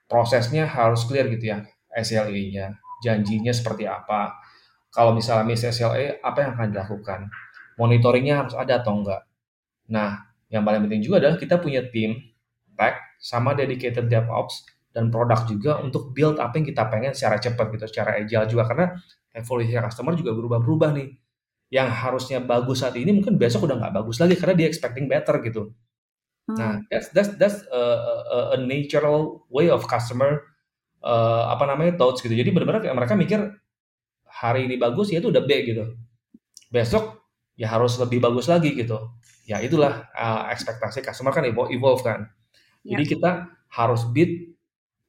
[0.07, 1.67] Prosesnya harus clear gitu ya.
[1.91, 4.39] SLA-nya, janjinya seperti apa.
[4.93, 7.19] Kalau misalnya miss SLA, apa yang akan dilakukan?
[7.75, 9.27] Monitoringnya harus ada atau enggak?
[9.91, 12.15] Nah, yang paling penting juga adalah kita punya tim
[12.77, 14.63] tech sama dedicated DevOps
[14.93, 18.63] dan produk juga untuk build apa yang kita pengen secara cepat gitu, secara agile juga
[18.69, 18.85] karena
[19.33, 21.09] evolusi customer juga berubah-berubah nih.
[21.67, 25.35] Yang harusnya bagus saat ini mungkin besok udah nggak bagus lagi karena dia expecting better
[25.43, 25.75] gitu.
[26.47, 26.55] Hmm.
[26.55, 27.81] Nah, that's that's that's a,
[28.31, 30.47] a, a natural way of customer
[31.03, 32.31] uh, apa namanya thoughts gitu.
[32.31, 33.39] Jadi benar-benar mereka mikir
[34.23, 35.93] hari ini bagus ya itu udah B gitu.
[36.71, 37.19] Besok
[37.59, 39.11] ya harus lebih bagus lagi gitu.
[39.43, 42.31] Ya itulah uh, ekspektasi customer kan evolve kan.
[42.87, 43.09] Jadi ya.
[43.17, 43.31] kita
[43.75, 44.55] harus beat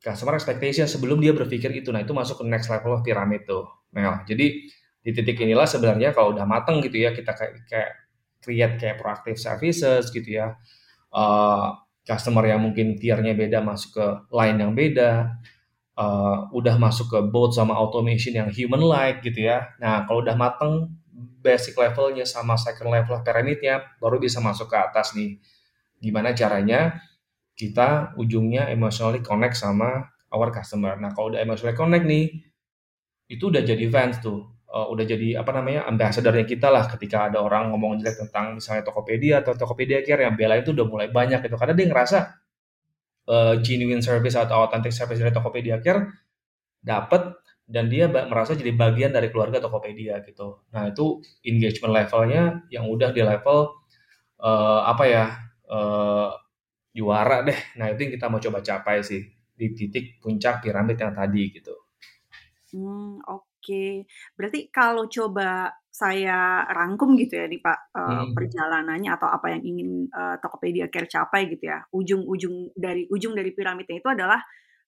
[0.03, 1.91] customer expectation sebelum dia berpikir itu.
[1.95, 3.67] Nah, itu masuk ke next level of pyramid tuh.
[3.95, 4.47] Nah, jadi
[4.99, 7.91] di titik inilah sebenarnya kalau udah mateng gitu ya, kita kayak, kayak
[8.43, 10.59] create kayak proactive services gitu ya.
[11.11, 11.75] Uh,
[12.07, 15.39] customer yang mungkin tiernya beda masuk ke line yang beda.
[15.99, 19.75] Uh, udah masuk ke boat sama automation yang human like gitu ya.
[19.83, 20.95] Nah, kalau udah mateng
[21.43, 25.43] basic levelnya sama second level pyramidnya baru bisa masuk ke atas nih.
[25.99, 27.03] Gimana caranya
[27.59, 30.95] kita ujungnya emotionally connect sama our customer.
[30.95, 32.25] Nah, kalau udah emotionally connect nih,
[33.27, 34.47] itu udah jadi fans tuh.
[34.69, 38.85] Uh, udah jadi apa namanya ambassadornya kita lah ketika ada orang ngomong jelek tentang misalnya
[38.85, 42.19] Tokopedia atau Tokopedia Care yang bela itu udah mulai banyak gitu karena dia ngerasa
[43.33, 46.13] uh, genuine service atau authentic service dari Tokopedia Care
[46.85, 47.33] dapat
[47.65, 50.61] dan dia merasa jadi bagian dari keluarga Tokopedia gitu.
[50.69, 53.73] Nah itu engagement levelnya yang udah di level
[54.45, 55.25] uh, apa ya
[56.93, 57.59] juara deh.
[57.79, 59.23] Nah itu yang kita mau coba capai sih
[59.59, 61.75] di titik puncak piramid yang tadi gitu.
[62.75, 64.07] Hmm, oke.
[64.37, 68.33] Berarti kalau coba saya rangkum gitu ya nih Pak, uh, hmm.
[68.39, 71.83] perjalanannya atau apa yang ingin uh, Tokopedia Care capai gitu ya.
[71.91, 74.39] Ujung-ujung dari ujung dari piramidnya itu adalah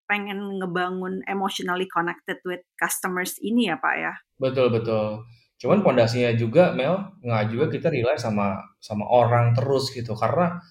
[0.07, 4.15] pengen ngebangun emotionally connected with customers ini ya Pak ya?
[4.39, 5.27] Betul betul.
[5.61, 10.63] Cuman pondasinya juga Mel nggak juga kita rely sama sama orang terus gitu karena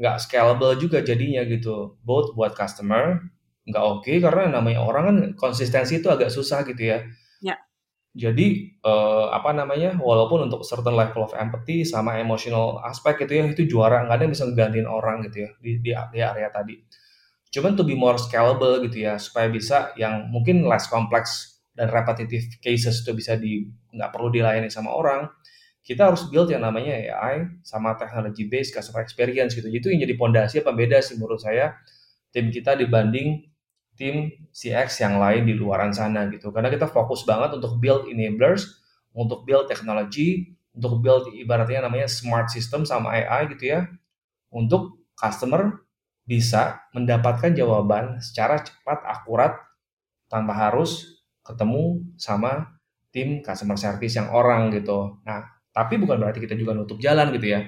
[0.00, 2.00] nggak scalable juga jadinya gitu.
[2.00, 3.20] Both buat customer
[3.68, 7.04] nggak oke okay, karena namanya orang kan konsistensi itu agak susah gitu ya.
[7.44, 7.60] Ya.
[8.16, 13.44] Jadi uh, apa namanya walaupun untuk certain level of empathy sama emotional aspek gitu ya
[13.52, 16.74] itu juara nggak ada yang bisa ngegantiin orang gitu ya di, di, di area tadi.
[17.50, 22.46] Cuman to be more scalable gitu ya, supaya bisa yang mungkin less complex dan repetitive
[22.62, 25.26] cases itu bisa di nggak perlu dilayani sama orang.
[25.90, 29.66] Kita harus build yang namanya AI sama technology based customer experience gitu.
[29.66, 31.74] Itu yang jadi pondasi pembeda sih menurut saya
[32.30, 33.50] tim kita dibanding
[33.98, 36.54] tim CX yang lain di luaran sana gitu.
[36.54, 38.78] Karena kita fokus banget untuk build enablers,
[39.10, 43.90] untuk build teknologi, untuk build ibaratnya namanya smart system sama AI gitu ya.
[44.54, 45.82] Untuk customer
[46.22, 49.58] bisa mendapatkan jawaban secara cepat, akurat,
[50.30, 52.78] tanpa harus ketemu sama
[53.10, 55.18] tim customer service yang orang gitu.
[55.26, 57.60] Nah, tapi bukan berarti kita juga nutup jalan gitu ya.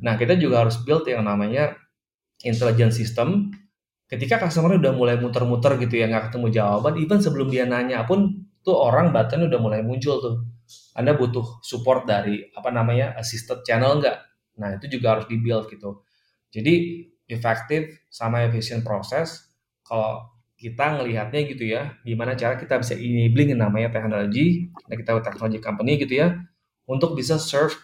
[0.00, 1.76] Nah, kita juga harus build yang namanya
[2.46, 3.52] intelligence system.
[4.08, 8.48] Ketika customer udah mulai muter-muter gitu ya, nggak ketemu jawaban, even sebelum dia nanya pun,
[8.62, 10.36] tuh orang button udah mulai muncul tuh.
[10.96, 14.18] Anda butuh support dari apa namanya assisted channel nggak?
[14.60, 16.04] Nah, itu juga harus di-build gitu.
[16.52, 19.48] Jadi efektif sama efisien proses
[19.86, 20.20] kalau
[20.60, 25.58] kita ngelihatnya gitu ya gimana cara kita bisa enabling yang namanya teknologi nah kita teknologi
[25.58, 26.38] company gitu ya
[26.88, 27.74] untuk bisa serve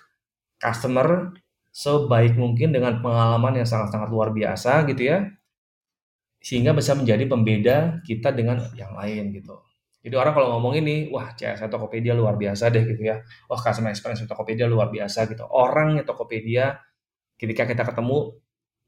[0.58, 1.34] customer
[1.70, 5.28] sebaik mungkin dengan pengalaman yang sangat-sangat luar biasa gitu ya
[6.38, 9.58] sehingga bisa menjadi pembeda kita dengan yang lain gitu
[10.02, 13.90] jadi orang kalau ngomong ini wah CS Tokopedia luar biasa deh gitu ya wah customer
[13.90, 16.78] experience Tokopedia luar biasa gitu orangnya Tokopedia
[17.38, 18.34] ketika kita ketemu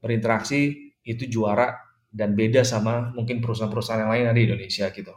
[0.03, 1.77] berinteraksi itu juara
[2.11, 5.15] dan beda sama mungkin perusahaan-perusahaan yang lain ada di Indonesia gitu.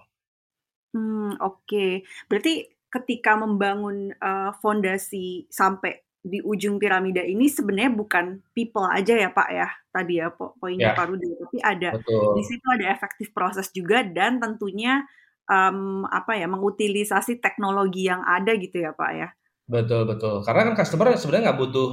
[0.94, 1.66] Hmm, oke.
[1.66, 1.92] Okay.
[2.30, 8.26] Berarti ketika membangun uh, fondasi sampai di ujung piramida ini sebenarnya bukan
[8.56, 10.96] people aja ya Pak ya tadi ya po poinnya ya.
[10.96, 12.40] Pak Rudi tapi ada Betul.
[12.40, 15.04] di situ ada efektif proses juga dan tentunya
[15.52, 19.36] um, apa ya mengutilisasi teknologi yang ada gitu ya Pak ya
[19.68, 21.90] betul betul karena kan customer sebenarnya nggak butuh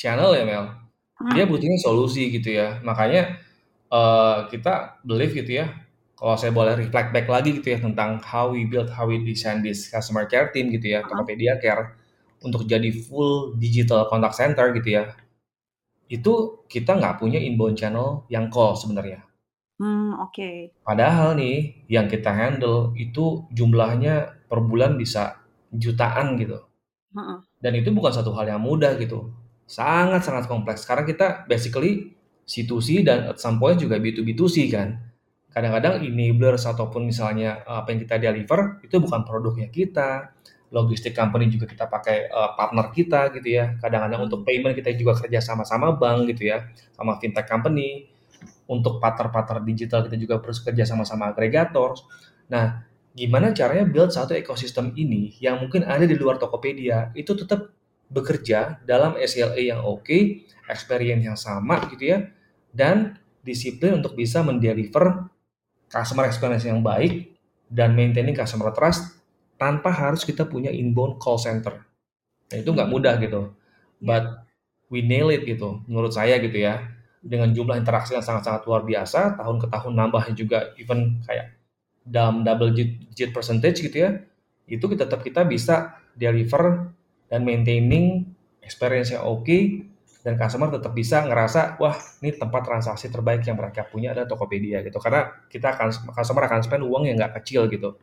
[0.00, 0.82] channel ya Mel
[1.30, 2.82] dia butuhnya solusi gitu ya.
[2.82, 3.38] Makanya
[3.86, 5.70] uh, kita believe gitu ya.
[6.16, 9.64] Kalau saya boleh reflect back lagi gitu ya tentang how we build, how we design
[9.64, 11.98] this customer care team gitu ya, Tokopedia Care
[12.42, 15.14] untuk jadi full digital contact center gitu ya.
[16.06, 19.24] Itu kita nggak punya inbound channel yang call sebenarnya.
[19.82, 20.30] Hmm, oke.
[20.36, 20.56] Okay.
[20.86, 25.42] Padahal nih yang kita handle itu jumlahnya per bulan bisa
[25.74, 26.62] jutaan gitu.
[27.12, 27.38] Uh -uh.
[27.58, 29.32] Dan itu bukan satu hal yang mudah gitu
[29.72, 30.84] sangat-sangat kompleks.
[30.84, 32.12] Karena kita basically
[32.44, 35.00] C2C dan at some point juga B2B2C kan.
[35.52, 40.32] Kadang-kadang enablers ataupun misalnya eh, apa yang kita deliver itu bukan produknya kita.
[40.72, 43.76] Logistik company juga kita pakai uh, partner kita gitu ya.
[43.76, 46.64] Kadang-kadang untuk payment kita juga kerja sama-sama bank gitu ya,
[46.96, 48.08] sama fintech company.
[48.64, 51.92] Untuk partner-partner digital kita juga harus kerja sama-sama agregator.
[52.48, 57.68] Nah, gimana caranya build satu ekosistem ini yang mungkin ada di luar Tokopedia itu tetap
[58.08, 62.32] bekerja dalam SLA yang oke, okay, experience yang sama gitu ya,
[62.72, 65.28] dan disiplin untuk bisa mendeliver
[65.92, 67.36] customer experience yang baik
[67.68, 69.20] dan maintaining customer trust
[69.60, 71.84] tanpa harus kita punya inbound call center.
[72.50, 73.52] Nah, itu nggak mudah gitu.
[74.00, 74.02] Ya.
[74.02, 74.24] But
[74.90, 76.82] we nail it gitu, menurut saya gitu ya.
[77.22, 81.54] Dengan jumlah interaksi yang sangat-sangat luar biasa, tahun ke tahun nambah juga even kayak
[82.02, 84.10] dalam double digit percentage gitu ya,
[84.66, 86.90] itu kita tetap kita bisa deliver
[87.30, 88.26] dan maintaining
[88.58, 89.86] experience yang oke okay,
[90.22, 94.80] dan customer tetap bisa ngerasa wah ini tempat transaksi terbaik yang mereka punya adalah Tokopedia
[94.86, 95.02] gitu.
[95.02, 97.98] Karena kita akan customer akan spend uang yang nggak kecil gitu.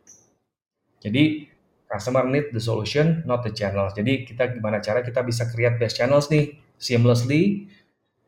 [1.00, 1.48] Jadi
[1.90, 5.98] customer need the solution not the channel jadi kita gimana cara kita bisa create best
[5.98, 7.66] channels nih seamlessly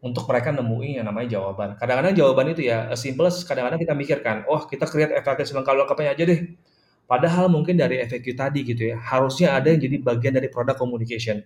[0.01, 1.77] untuk mereka nemuin yang namanya jawaban.
[1.77, 6.23] Kadang-kadang jawaban itu ya simple kadang-kadang kita mikirkan oh kita create efektif kalau lengkapnya aja
[6.25, 6.41] deh.
[7.06, 11.43] Padahal mungkin dari FAQ tadi gitu ya, harusnya ada yang jadi bagian dari product communication.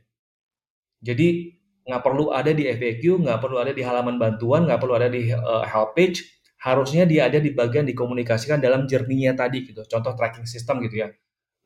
[1.01, 1.54] Jadi
[1.85, 5.29] nggak perlu ada di FAQ, nggak perlu ada di halaman bantuan, nggak perlu ada di
[5.29, 6.25] uh, help page,
[6.65, 9.85] harusnya dia ada di bagian dikomunikasikan dalam journey-nya tadi gitu.
[9.85, 11.13] Contoh tracking system gitu ya.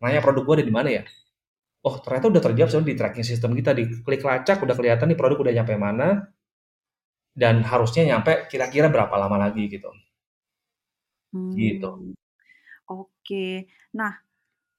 [0.04, 1.04] Nanya produk gue ada di mana ya?
[1.88, 5.16] Oh ternyata udah terjawab sebenarnya di tracking system kita di klik lacak udah kelihatan nih
[5.16, 6.28] produk udah nyampe mana
[7.32, 9.88] dan harusnya nyampe kira-kira berapa lama lagi gitu.
[11.56, 11.88] Gitu.
[11.88, 12.12] Hmm,
[12.90, 13.48] oke.
[13.96, 14.12] Nah,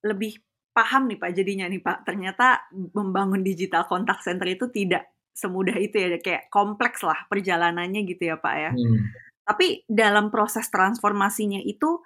[0.05, 0.37] lebih
[0.77, 2.05] paham nih Pak jadinya nih Pak.
[2.05, 5.09] Ternyata membangun digital contact center itu tidak
[5.41, 8.71] semudah itu ya, kayak kompleks lah perjalanannya gitu ya Pak ya.
[8.77, 9.01] Hmm.
[9.49, 12.05] Tapi dalam proses transformasinya itu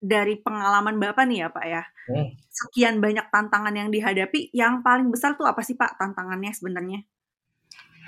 [0.00, 2.30] dari pengalaman Bapak nih ya Pak ya, Hmm.
[2.48, 7.02] sekian banyak tantangan yang dihadapi, yang paling besar tuh apa sih Pak tantangannya sebenarnya?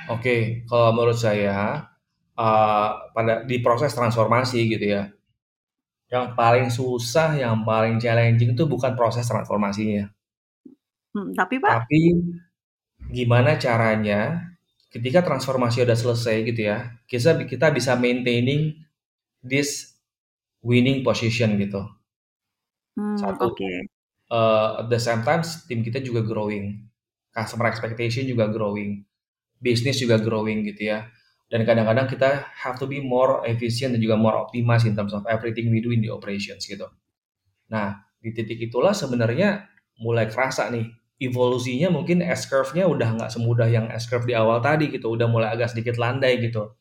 [0.06, 1.82] Oke, kalau menurut saya
[2.38, 5.10] uh, pada di proses transformasi gitu ya,
[6.08, 10.08] yang paling susah, yang paling challenging itu bukan proses transformasinya,
[11.08, 12.14] Hmm, tapi Pak, tapi
[13.06, 14.50] gimana caranya
[14.90, 18.82] ketika transformasi udah selesai gitu ya, kita kita bisa maintaining
[19.44, 19.94] this
[20.64, 21.86] winning position gitu.
[22.96, 23.70] hmm, Satu, oke.
[24.32, 26.86] uh, at the same time tim kita juga growing,
[27.32, 29.04] customer expectation juga growing,
[29.60, 31.08] bisnis juga growing gitu ya.
[31.48, 35.24] Dan kadang-kadang kita have to be more efficient dan juga more optimize in terms of
[35.32, 36.84] everything we do in the operations gitu.
[37.72, 39.64] Nah, di titik itulah sebenarnya
[40.04, 44.62] mulai kerasa nih evolusinya mungkin S curve-nya udah nggak semudah yang S curve di awal
[44.62, 46.78] tadi gitu, udah mulai agak sedikit landai gitu.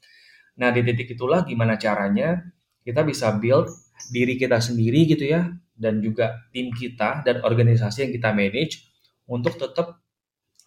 [0.62, 2.42] Nah, di titik itulah gimana caranya
[2.86, 3.70] kita bisa build
[4.14, 8.90] diri kita sendiri gitu ya, dan juga tim kita dan organisasi yang kita manage
[9.30, 10.02] untuk tetap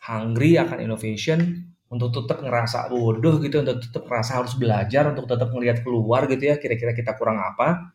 [0.02, 5.50] hungry akan innovation, untuk tetap ngerasa bodoh gitu, untuk tetap ngerasa harus belajar, untuk tetap
[5.50, 7.90] ngelihat keluar gitu ya, kira-kira kita kurang apa,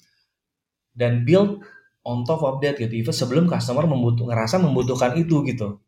[0.96, 1.64] dan build
[2.06, 5.82] on top of that gitu, even sebelum customer membutuh, ngerasa membutuhkan itu gitu.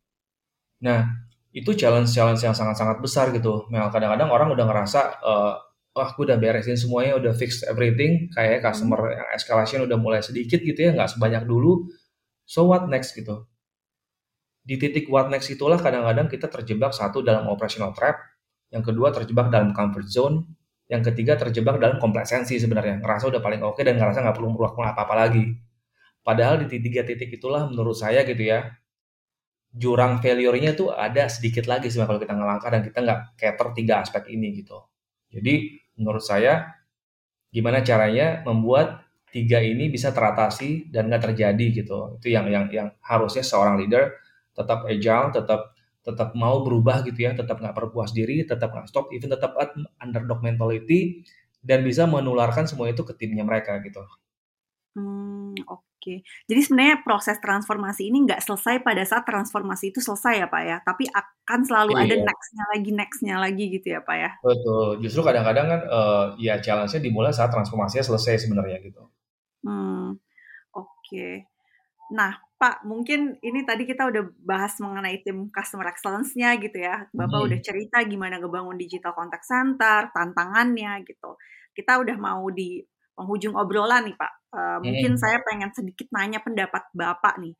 [0.81, 1.05] Nah,
[1.53, 3.69] itu challenge-challenge yang sangat-sangat besar gitu.
[3.69, 5.53] Nah, kadang-kadang orang udah ngerasa, uh,
[5.93, 10.61] wah gue udah beresin semuanya, udah fix everything, kayak customer yang escalation udah mulai sedikit
[10.61, 11.89] gitu ya, nggak sebanyak dulu.
[12.45, 13.49] So what next gitu?
[14.61, 18.19] Di titik what next itulah kadang-kadang kita terjebak satu dalam operational trap,
[18.69, 20.45] yang kedua terjebak dalam comfort zone,
[20.87, 24.93] yang ketiga terjebak dalam kompleksensi sebenarnya, ngerasa udah paling oke dan ngerasa nggak perlu melakukan
[24.93, 25.66] apa-apa lagi.
[26.27, 28.59] Padahal di tiga titik itulah menurut saya gitu ya,
[29.81, 33.93] jurang failure-nya tuh ada sedikit lagi sih kalau kita ngelangkah dan kita nggak cater tiga
[34.03, 34.77] aspek ini gitu.
[35.31, 35.53] Jadi
[35.99, 36.53] menurut saya
[37.51, 42.17] gimana caranya membuat tiga ini bisa teratasi dan nggak terjadi gitu.
[42.19, 44.17] Itu yang yang yang harusnya seorang leader
[44.57, 45.61] tetap agile, tetap
[46.07, 49.53] tetap mau berubah gitu ya, tetap nggak berpuas diri, tetap nggak stop, even tetap
[49.99, 51.21] underdog mentality
[51.59, 54.01] dan bisa menularkan semua itu ke timnya mereka gitu.
[54.95, 55.86] Hmm, oke.
[56.47, 60.77] Jadi sebenarnya proses transformasi ini nggak selesai pada saat transformasi itu selesai ya Pak ya,
[60.85, 62.23] tapi akan selalu ada Iya.
[62.23, 64.31] next-nya lagi next-nya lagi gitu ya Pak ya?
[64.39, 65.01] Betul.
[65.01, 69.09] Justru kadang-kadang kan uh, ya challenge-nya dimulai saat transformasinya selesai sebenarnya gitu.
[69.65, 70.15] Hmm,
[70.71, 71.27] oke.
[72.13, 77.05] Nah, Pak, mungkin ini tadi kita udah bahas mengenai tim customer excellence-nya gitu ya.
[77.11, 77.67] Bapak udah Hmm.
[77.67, 81.35] cerita gimana ngebangun digital contact center, tantangannya gitu.
[81.75, 82.81] Kita udah mau di
[83.17, 84.31] penghujung obrolan nih Pak.
[84.53, 85.21] Uh, mungkin Hmm.
[85.21, 87.57] saya pengen sedikit nanya pendapat Bapak nih.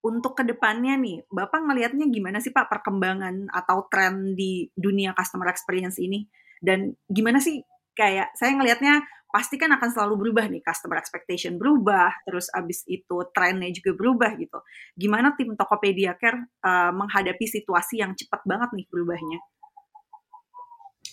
[0.00, 5.50] Untuk ke depannya nih, Bapak ngelihatnya gimana sih Pak perkembangan atau tren di dunia customer
[5.52, 6.24] experience ini?
[6.62, 7.60] Dan gimana sih
[7.92, 13.30] kayak saya ngelihatnya pasti kan akan selalu berubah nih customer expectation berubah terus abis itu
[13.30, 14.58] trennya juga berubah gitu
[14.98, 19.38] gimana tim Tokopedia Care uh, menghadapi situasi yang cepat banget nih berubahnya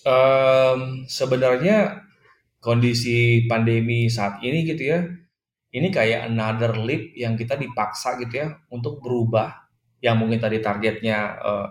[0.07, 1.99] Um, sebenarnya
[2.59, 4.99] kondisi pandemi saat ini gitu ya,
[5.73, 9.53] ini kayak another leap yang kita dipaksa gitu ya untuk berubah,
[10.01, 11.67] yang mungkin tadi targetnya uh,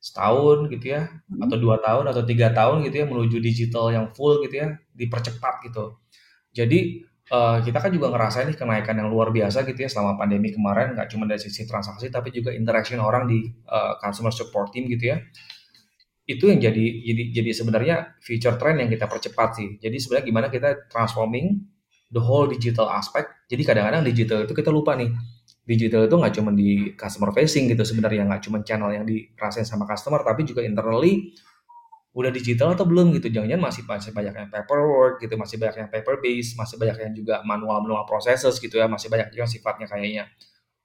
[0.00, 1.44] setahun gitu ya, Hmm.
[1.48, 5.64] atau dua tahun atau tiga tahun gitu ya menuju digital yang full gitu ya, dipercepat
[5.68, 5.96] gitu.
[6.52, 10.52] Jadi uh, kita kan juga ngerasain nih kenaikan yang luar biasa gitu ya selama pandemi
[10.52, 14.84] kemarin, nggak cuma dari sisi transaksi tapi juga interaction orang di uh, customer support team
[14.92, 15.18] gitu ya
[16.24, 19.68] itu yang jadi jadi jadi sebenarnya feature trend yang kita percepat sih.
[19.76, 21.60] Jadi sebenarnya gimana kita transforming
[22.08, 23.28] the whole digital aspect.
[23.52, 25.12] Jadi kadang-kadang digital itu kita lupa nih.
[25.64, 29.88] Digital itu nggak cuma di customer facing gitu sebenarnya nggak cuma channel yang dirasain sama
[29.88, 31.32] customer tapi juga internally
[32.14, 33.28] udah digital atau belum gitu.
[33.28, 37.12] Jangan-jangan masih masih banyak yang paperwork gitu, masih banyak yang paper based, masih banyak yang
[37.12, 40.30] juga manual-manual processes gitu ya, masih banyak yang sifatnya kayaknya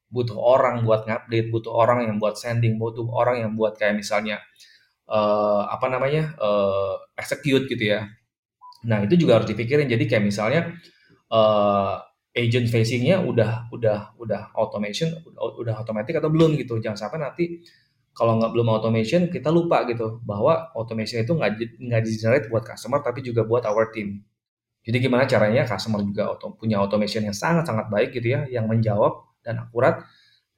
[0.10, 4.42] butuh orang buat ngupdate, butuh orang yang buat sending, butuh orang yang buat kayak misalnya
[5.10, 8.05] uh, apa namanya uh, execute gitu ya.
[8.88, 9.89] Nah itu juga harus dipikirin.
[9.89, 10.62] Jadi kayak misalnya
[11.34, 11.99] uh,
[12.32, 16.78] agent facingnya udah udah udah automation udah, udah otomatis atau belum gitu.
[16.80, 17.45] Jangan sampai nanti
[18.14, 22.64] kalau nggak belum automation kita lupa gitu bahwa automation itu nggak nggak di generate buat
[22.68, 24.24] customer tapi juga buat our team
[24.84, 29.60] Jadi gimana caranya customer juga punya automation yang sangat-sangat baik gitu ya, yang menjawab dan
[29.62, 30.01] akurat.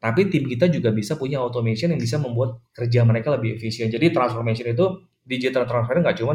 [0.02, 3.86] Tapi tim kita juga bisa punya automation yang bisa membuat kerja mereka lebih efisien.
[3.94, 4.86] Jadi transformation itu
[5.22, 6.34] digital transformation nggak cuma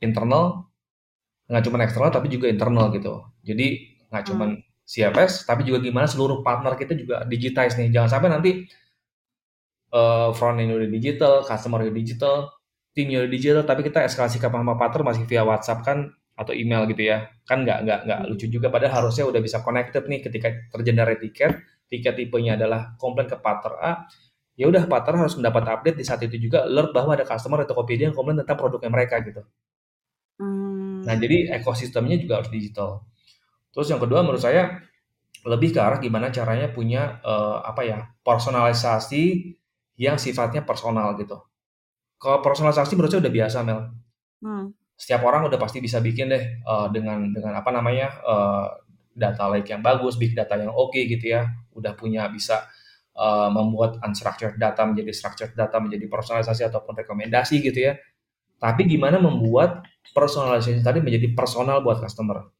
[0.00, 0.44] internal,
[1.52, 3.20] nggak cuma eksternal, tapi juga internal gitu.
[3.44, 4.64] Jadi nggak cuma hmm.
[4.80, 7.92] CFS, tapi juga gimana seluruh partner kita juga digitize nih.
[7.92, 8.50] Jangan sampai nanti
[9.92, 12.48] uh, front end udah digital, customer udah digital,
[12.96, 16.82] timnya udah digital, tapi kita eskalasi ke sama partner masih via WhatsApp kan atau email
[16.90, 18.28] gitu ya kan nggak nggak nggak hmm.
[18.34, 23.28] lucu juga padahal harusnya udah bisa connected nih ketika tergenerate tiket tiket tipenya adalah komplain
[23.28, 23.92] ke partner A
[24.54, 27.74] ya udah partner harus mendapat update di saat itu juga alert bahwa ada customer atau
[27.74, 29.42] Tokopedia yang komplain tentang produknya mereka gitu.
[30.34, 31.06] Hmm.
[31.06, 33.06] nah jadi ekosistemnya juga harus digital.
[33.70, 34.82] Terus yang kedua menurut saya
[35.46, 39.54] lebih ke arah gimana caranya punya uh, apa ya personalisasi
[40.00, 41.38] yang sifatnya personal gitu.
[42.18, 43.80] Kalau personalisasi menurut saya udah biasa Mel.
[44.42, 44.74] Hmm.
[44.94, 48.66] Setiap orang udah pasti bisa bikin deh uh, dengan dengan apa namanya uh,
[49.14, 52.66] data lake yang bagus, big data yang oke okay gitu ya, udah punya bisa
[53.14, 57.94] uh, membuat unstructured data menjadi structured data menjadi personalisasi ataupun rekomendasi gitu ya.
[58.58, 62.50] Tapi gimana membuat personalisasi tadi menjadi personal buat customer?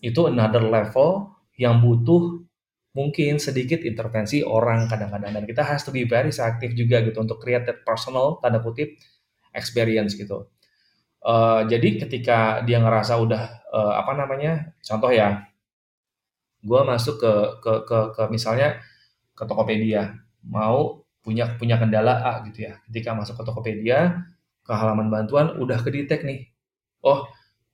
[0.00, 2.44] Itu another level yang butuh
[2.96, 7.36] mungkin sedikit intervensi orang kadang-kadang dan kita harus to be very selective juga gitu untuk
[7.44, 8.96] create that personal tanda kutip
[9.52, 10.48] experience gitu.
[11.20, 15.44] Uh, jadi ketika dia ngerasa udah uh, apa namanya, contoh ya,
[16.66, 18.82] gue masuk ke, ke ke ke misalnya
[19.38, 22.82] ke Tokopedia, mau punya punya kendala A gitu ya.
[22.90, 24.26] Ketika masuk ke Tokopedia,
[24.66, 26.50] ke halaman bantuan udah kedetek nih.
[27.06, 27.22] Oh,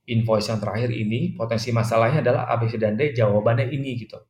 [0.04, 4.20] invoice yang terakhir ini potensi masalahnya adalah A, B, C, dan D, jawabannya ini gitu.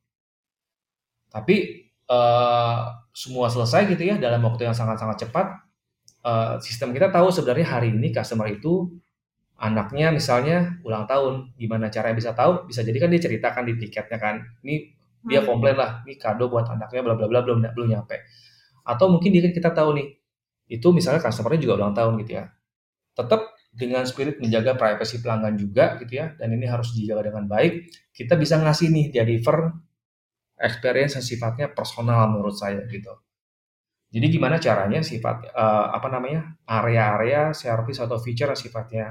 [1.27, 5.47] Tapi uh, semua selesai gitu ya dalam waktu yang sangat-sangat cepat.
[6.23, 8.95] Uh, sistem kita tahu sebenarnya hari ini customer itu
[9.63, 12.67] anaknya misalnya ulang tahun, gimana caranya bisa tahu?
[12.67, 14.91] Bisa jadi kan dia ceritakan di tiketnya kan, ini
[15.23, 15.47] dia hmm.
[15.47, 18.27] komplain lah, ini kado buat anaknya bla bla bla belum belum nyampe.
[18.83, 20.07] Atau mungkin dia kita tahu nih,
[20.67, 22.51] itu misalnya customernya juga ulang tahun gitu ya.
[23.15, 27.87] Tetap dengan spirit menjaga privasi pelanggan juga gitu ya, dan ini harus dijaga dengan baik.
[28.11, 29.71] Kita bisa ngasih nih deliver
[30.59, 33.15] experience yang sifatnya personal menurut saya gitu.
[34.13, 39.05] Jadi gimana caranya sifat uh, apa namanya area-area service atau feature yang sifatnya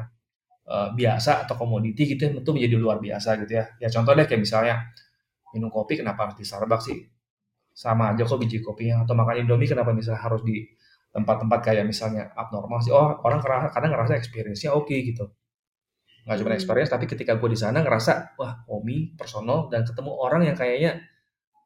[0.68, 3.64] uh, biasa atau komoditi gitu itu menjadi luar biasa gitu ya.
[3.82, 4.74] Ya contoh deh kayak misalnya
[5.54, 6.98] minum kopi kenapa harus di Starbucks sih?
[7.72, 10.68] Sama aja kok biji kopinya atau makan Indomie kenapa misalnya harus di
[11.12, 12.92] tempat-tempat kayak misalnya abnormal sih.
[12.92, 13.40] Oh, orang
[13.72, 15.28] kadang ngerasa experience-nya oke okay, gitu.
[16.24, 16.58] Nggak cuma hmm.
[16.58, 21.02] experience, tapi ketika gue di sana ngerasa, wah, homey, personal, dan ketemu orang yang kayaknya,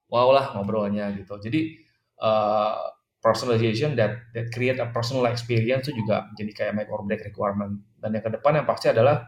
[0.09, 1.37] wow lah ngobrolnya gitu.
[1.37, 1.77] Jadi,
[2.25, 2.96] uh,
[3.27, 7.83] personalization that that create a personal experience itu juga jadi kayak make or break requirement.
[7.99, 9.27] Dan yang ke depan yang pasti adalah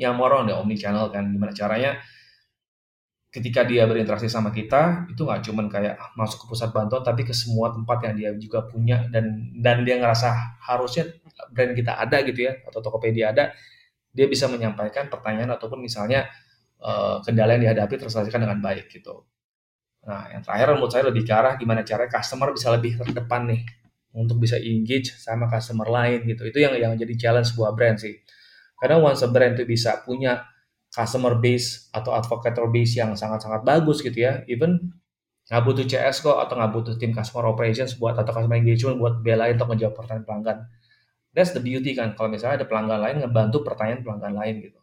[0.00, 2.00] yang more on the omni channel kan gimana caranya
[3.28, 7.36] ketika dia berinteraksi sama kita itu nggak cuman kayak masuk ke pusat bantuan tapi ke
[7.36, 11.12] semua tempat yang dia juga punya dan dan dia ngerasa harusnya
[11.52, 13.52] brand kita ada gitu ya atau Tokopedia ada
[14.16, 16.24] dia bisa menyampaikan pertanyaan ataupun misalnya
[16.80, 19.28] uh, kendala yang dihadapi terselesaikan dengan baik gitu.
[20.06, 23.62] Nah, yang terakhir menurut saya lebih ke arah gimana cara customer bisa lebih terdepan nih
[24.14, 26.46] untuk bisa engage sama customer lain gitu.
[26.48, 28.14] Itu yang yang jadi challenge sebuah brand sih.
[28.78, 30.46] Karena once a brand itu bisa punya
[30.88, 34.94] customer base atau advocator base yang sangat-sangat bagus gitu ya, even
[35.48, 39.20] nggak butuh CS kok atau nggak butuh tim customer operations buat atau customer engagement buat
[39.20, 40.58] belain untuk menjawab pertanyaan pelanggan.
[41.32, 44.80] That's the beauty kan kalau misalnya ada pelanggan lain ngebantu pertanyaan pelanggan lain gitu.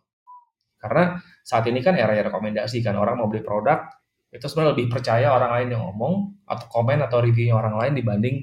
[0.77, 3.89] Karena saat ini kan era rekomendasi kan orang mau beli produk
[4.35, 8.35] itu sebenarnya lebih percaya orang lain yang ngomong atau komen atau reviewnya orang lain dibanding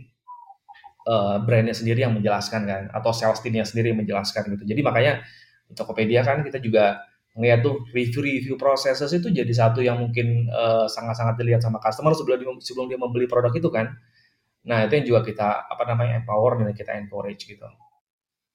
[1.05, 5.13] uh, brandnya sendiri yang menjelaskan kan atau sales teamnya sendiri yang menjelaskan gitu jadi makanya
[5.69, 10.87] di Tokopedia kan kita juga ngeliat tuh review-review processes itu jadi satu yang mungkin eh,
[10.89, 13.89] sangat-sangat dilihat sama customer sebelum dia, sebelum dia membeli produk itu kan
[14.63, 17.67] nah itu yang juga kita apa namanya empower dan kita encourage gitu.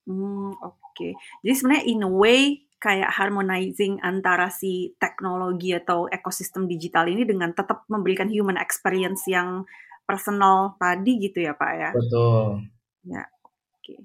[0.08, 0.80] Hmm, oke.
[0.96, 1.12] Okay.
[1.44, 7.50] Jadi sebenarnya in a way kayak harmonizing antara si teknologi atau ekosistem digital ini dengan
[7.54, 9.66] tetap memberikan human experience yang
[10.06, 11.92] personal tadi gitu ya Pak ya?
[11.92, 12.70] Betul.
[13.04, 13.82] Ya, oke.
[13.82, 14.00] Okay.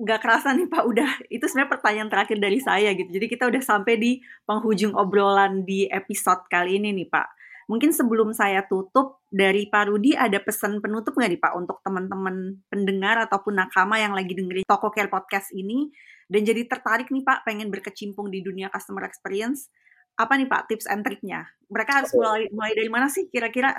[0.00, 3.10] Nggak kerasa nih Pak, udah itu sebenarnya pertanyaan terakhir dari saya gitu.
[3.12, 4.12] Jadi kita udah sampai di
[4.48, 7.28] penghujung obrolan di episode kali ini nih Pak.
[7.68, 12.64] Mungkin sebelum saya tutup, dari Pak Rudi ada pesan penutup nggak nih Pak untuk teman-teman
[12.72, 15.92] pendengar ataupun nakama yang lagi dengerin Toko Care Podcast ini
[16.28, 19.72] dan jadi tertarik nih Pak pengen berkecimpung di dunia customer experience,
[20.20, 21.48] apa nih Pak tips and triknya?
[21.72, 23.72] Mereka harus mulai mulai dari mana sih kira-kira?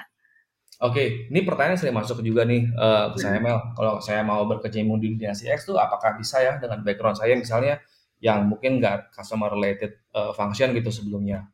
[0.79, 3.59] Oke, ini pertanyaan saya masuk juga nih uh, ke saya Mel.
[3.75, 7.83] Kalau saya mau berkecimpung di dunia CX tuh apakah bisa ya dengan background saya misalnya
[8.23, 11.51] yang mungkin nggak customer related uh, function gitu sebelumnya.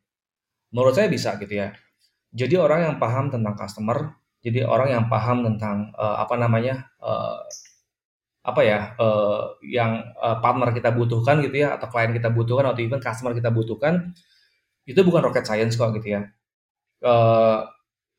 [0.69, 1.73] Menurut saya bisa gitu ya.
[2.35, 4.13] Jadi orang yang paham tentang customer,
[4.45, 7.41] jadi orang yang paham tentang uh, apa namanya uh,
[8.45, 12.81] apa ya uh, yang uh, partner kita butuhkan gitu ya atau klien kita butuhkan atau
[12.85, 14.13] even customer kita butuhkan
[14.85, 16.29] itu bukan rocket science kok gitu ya.
[17.01, 17.65] Uh,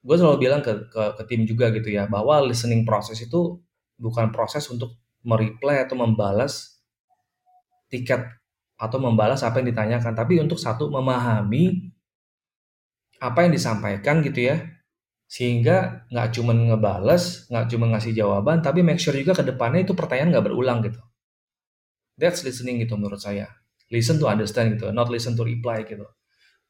[0.02, 3.62] gue selalu bilang ke, ke ke tim juga gitu ya bahwa listening process itu
[3.98, 6.82] bukan proses untuk mereply atau membalas
[7.86, 8.22] tiket
[8.76, 11.90] atau membalas apa yang ditanyakan, tapi untuk satu memahami
[13.22, 14.75] apa yang disampaikan gitu ya
[15.26, 19.92] sehingga nggak cuma ngebales, nggak cuma ngasih jawaban, tapi make sure juga ke depannya itu
[19.92, 21.02] pertanyaan nggak berulang gitu.
[22.16, 23.50] That's listening gitu menurut saya.
[23.90, 26.06] Listen to understand gitu, not listen to reply gitu.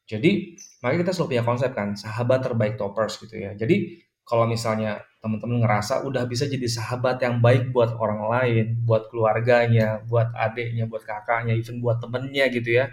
[0.07, 3.51] Jadi, makanya kita selalu punya konsep kan, sahabat terbaik toppers gitu ya.
[3.53, 9.07] Jadi, kalau misalnya teman-teman ngerasa udah bisa jadi sahabat yang baik buat orang lain, buat
[9.11, 12.91] keluarganya, buat adiknya, buat kakaknya, even buat temennya gitu ya,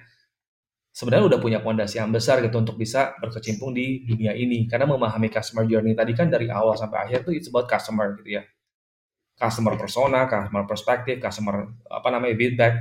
[0.95, 4.71] sebenarnya udah punya fondasi yang besar gitu untuk bisa berkecimpung di dunia ini.
[4.71, 8.39] Karena memahami customer journey tadi kan dari awal sampai akhir tuh it's about customer gitu
[8.39, 8.43] ya.
[9.35, 12.79] Customer persona, customer perspective, customer apa namanya feedback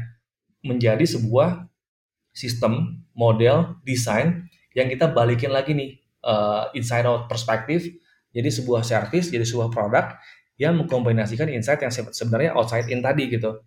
[0.61, 1.65] menjadi sebuah
[2.29, 4.45] sistem, model, desain
[4.77, 7.89] yang kita balikin lagi nih uh, inside out perspektif
[8.33, 10.17] jadi sebuah service, jadi sebuah produk
[10.57, 13.61] yang mengkombinasikan insight yang sebenarnya outside in tadi gitu.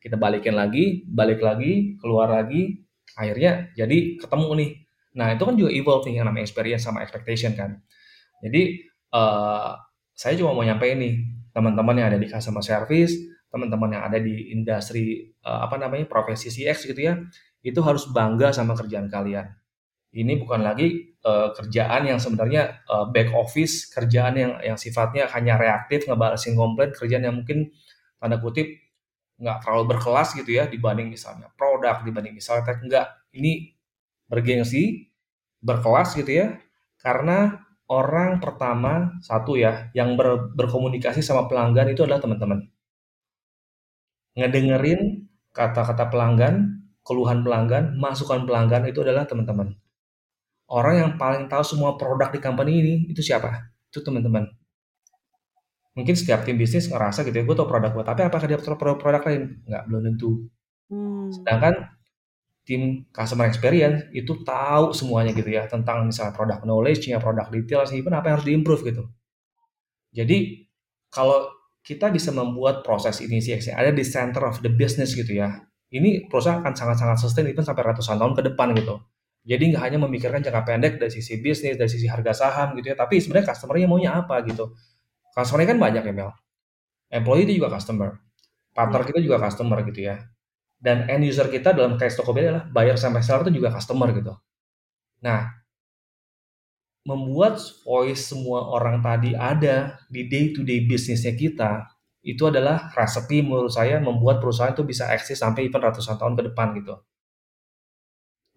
[0.00, 2.80] Kita balikin lagi, balik lagi, keluar lagi,
[3.18, 4.70] akhirnya jadi ketemu nih.
[5.18, 7.82] Nah itu kan juga evolve nih yang namanya experience sama expectation kan.
[8.42, 9.74] Jadi uh,
[10.14, 11.14] saya cuma mau nyampein nih
[11.50, 13.14] teman-teman yang ada di customer service
[13.50, 17.18] teman-teman yang ada di industri uh, apa namanya profesi CX gitu ya
[17.60, 19.44] itu harus bangga sama kerjaan kalian.
[20.10, 25.58] Ini bukan lagi uh, kerjaan yang sebenarnya uh, back office kerjaan yang yang sifatnya hanya
[25.58, 27.70] reaktif ngebalasin komplain kerjaan yang mungkin
[28.18, 28.66] tanda kutip
[29.40, 33.72] nggak terlalu berkelas gitu ya dibanding misalnya produk dibanding misalnya tech enggak ini
[34.28, 35.08] bergengsi
[35.64, 36.60] berkelas gitu ya
[37.00, 42.70] karena orang pertama satu ya yang ber, berkomunikasi sama pelanggan itu adalah teman-teman.
[44.38, 49.74] Ngedengerin kata-kata pelanggan keluhan pelanggan masukan pelanggan itu adalah teman-teman.
[50.70, 53.74] Orang yang paling tahu semua produk di company ini itu siapa?
[53.90, 54.59] Itu teman-teman
[55.94, 58.78] mungkin setiap tim bisnis ngerasa gitu ya, gue tau produk gue, tapi apakah dia tahu
[58.78, 59.42] produk-produk lain?
[59.66, 60.30] Nggak, belum tentu.
[60.90, 61.28] Hmm.
[61.34, 61.74] Sedangkan
[62.66, 68.14] tim customer experience itu tahu semuanya gitu ya, tentang misalnya produk knowledge-nya, produk detail, even
[68.14, 69.04] apa yang harus diimprove gitu.
[70.14, 70.66] Jadi,
[71.10, 71.50] kalau
[71.82, 75.58] kita bisa membuat proses ini sih ada di center of the business gitu ya,
[75.90, 79.00] ini perusahaan akan sangat-sangat sustain even sampai ratusan tahun ke depan gitu.
[79.42, 82.96] Jadi nggak hanya memikirkan jangka pendek dari sisi bisnis, dari sisi harga saham gitu ya,
[82.98, 84.76] tapi sebenarnya customer-nya maunya apa gitu.
[85.34, 86.30] Customer kan banyak ya Mel.
[87.10, 88.18] Employee itu juga customer.
[88.70, 89.08] Partner iya.
[89.10, 90.16] kita juga customer gitu ya.
[90.80, 94.32] Dan end user kita dalam case Tokopedia adalah buyer sampai seller itu juga customer gitu.
[95.20, 95.60] Nah,
[97.04, 101.88] membuat voice semua orang tadi ada di day to day bisnisnya kita
[102.20, 106.52] itu adalah resepi menurut saya membuat perusahaan itu bisa eksis sampai even ratusan tahun ke
[106.52, 107.00] depan gitu.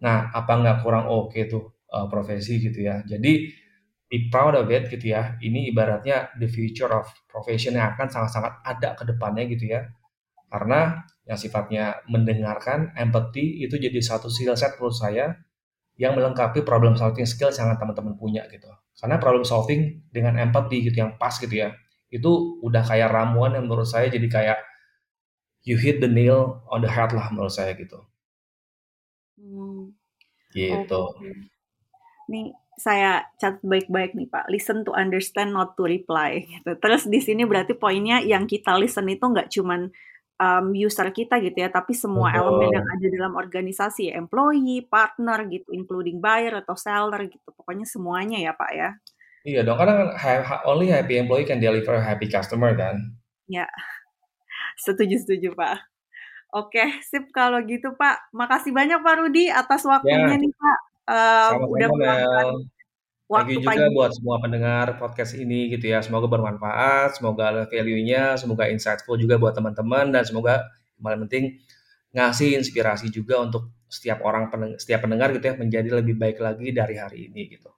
[0.03, 2.99] Nah, apa nggak kurang oke okay tuh uh, profesi gitu ya.
[3.07, 3.62] Jadi
[4.13, 5.41] be proud of it gitu ya.
[5.41, 9.89] Ini ibaratnya the future of profession yang akan sangat-sangat ada ke depannya gitu ya.
[10.53, 15.33] Karena yang sifatnya mendengarkan, empathy itu jadi satu skill set menurut saya
[15.97, 18.69] yang melengkapi problem solving skill yang teman-teman punya gitu.
[18.93, 21.73] Karena problem solving dengan empathy gitu yang pas gitu ya.
[22.13, 24.59] Itu udah kayak ramuan yang menurut saya jadi kayak
[25.65, 27.97] you hit the nail on the head lah menurut saya gitu.
[29.41, 29.97] Hmm.
[30.53, 31.01] Gitu.
[31.17, 31.33] Okay.
[32.29, 34.49] Nih saya catat baik-baik nih Pak.
[34.49, 36.43] Listen to understand, not to reply.
[36.43, 36.71] Gitu.
[36.79, 39.91] Terus di sini berarti poinnya yang kita listen itu nggak cuman
[40.41, 42.39] um, user kita gitu ya, tapi semua oh.
[42.39, 47.49] elemen yang ada dalam organisasi, employee, partner gitu, including buyer atau seller gitu.
[47.53, 48.89] Pokoknya semuanya ya Pak ya.
[49.43, 53.11] Iya dong, karena kan only happy employee can deliver happy customer kan.
[53.51, 53.67] Ya,
[54.87, 55.77] setuju-setuju Pak.
[56.53, 58.29] Oke, sip kalau gitu Pak.
[58.31, 60.37] Makasih banyak Pak Rudi atas waktunya ya.
[60.37, 60.79] nih Pak.
[61.03, 62.47] Uh, udah meluangkan
[63.27, 63.95] waktu Thank juga pagi.
[63.97, 65.99] buat semua pendengar podcast ini gitu ya.
[66.05, 70.69] Semoga bermanfaat, semoga ada value-nya, semoga insightful juga buat teman-teman dan semoga
[71.01, 71.57] paling penting
[72.13, 74.47] ngasih inspirasi juga untuk setiap orang
[74.77, 77.72] setiap pendengar gitu ya menjadi lebih baik lagi dari hari ini gitu.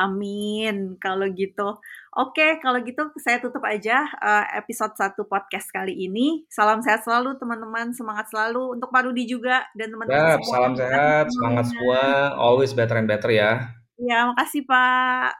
[0.00, 0.96] Amin.
[0.96, 1.76] Kalau gitu,
[2.16, 2.46] oke.
[2.64, 6.48] Kalau gitu saya tutup aja uh, episode 1 podcast kali ini.
[6.48, 7.92] Salam sehat selalu teman-teman.
[7.92, 10.48] Semangat selalu untuk Pak Rudi juga dan teman-teman semua.
[10.56, 12.00] Salam sehat, semangat semua.
[12.40, 13.68] Always better and better ya.
[14.00, 15.36] Ya, makasih Pak.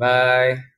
[0.00, 0.77] Bye.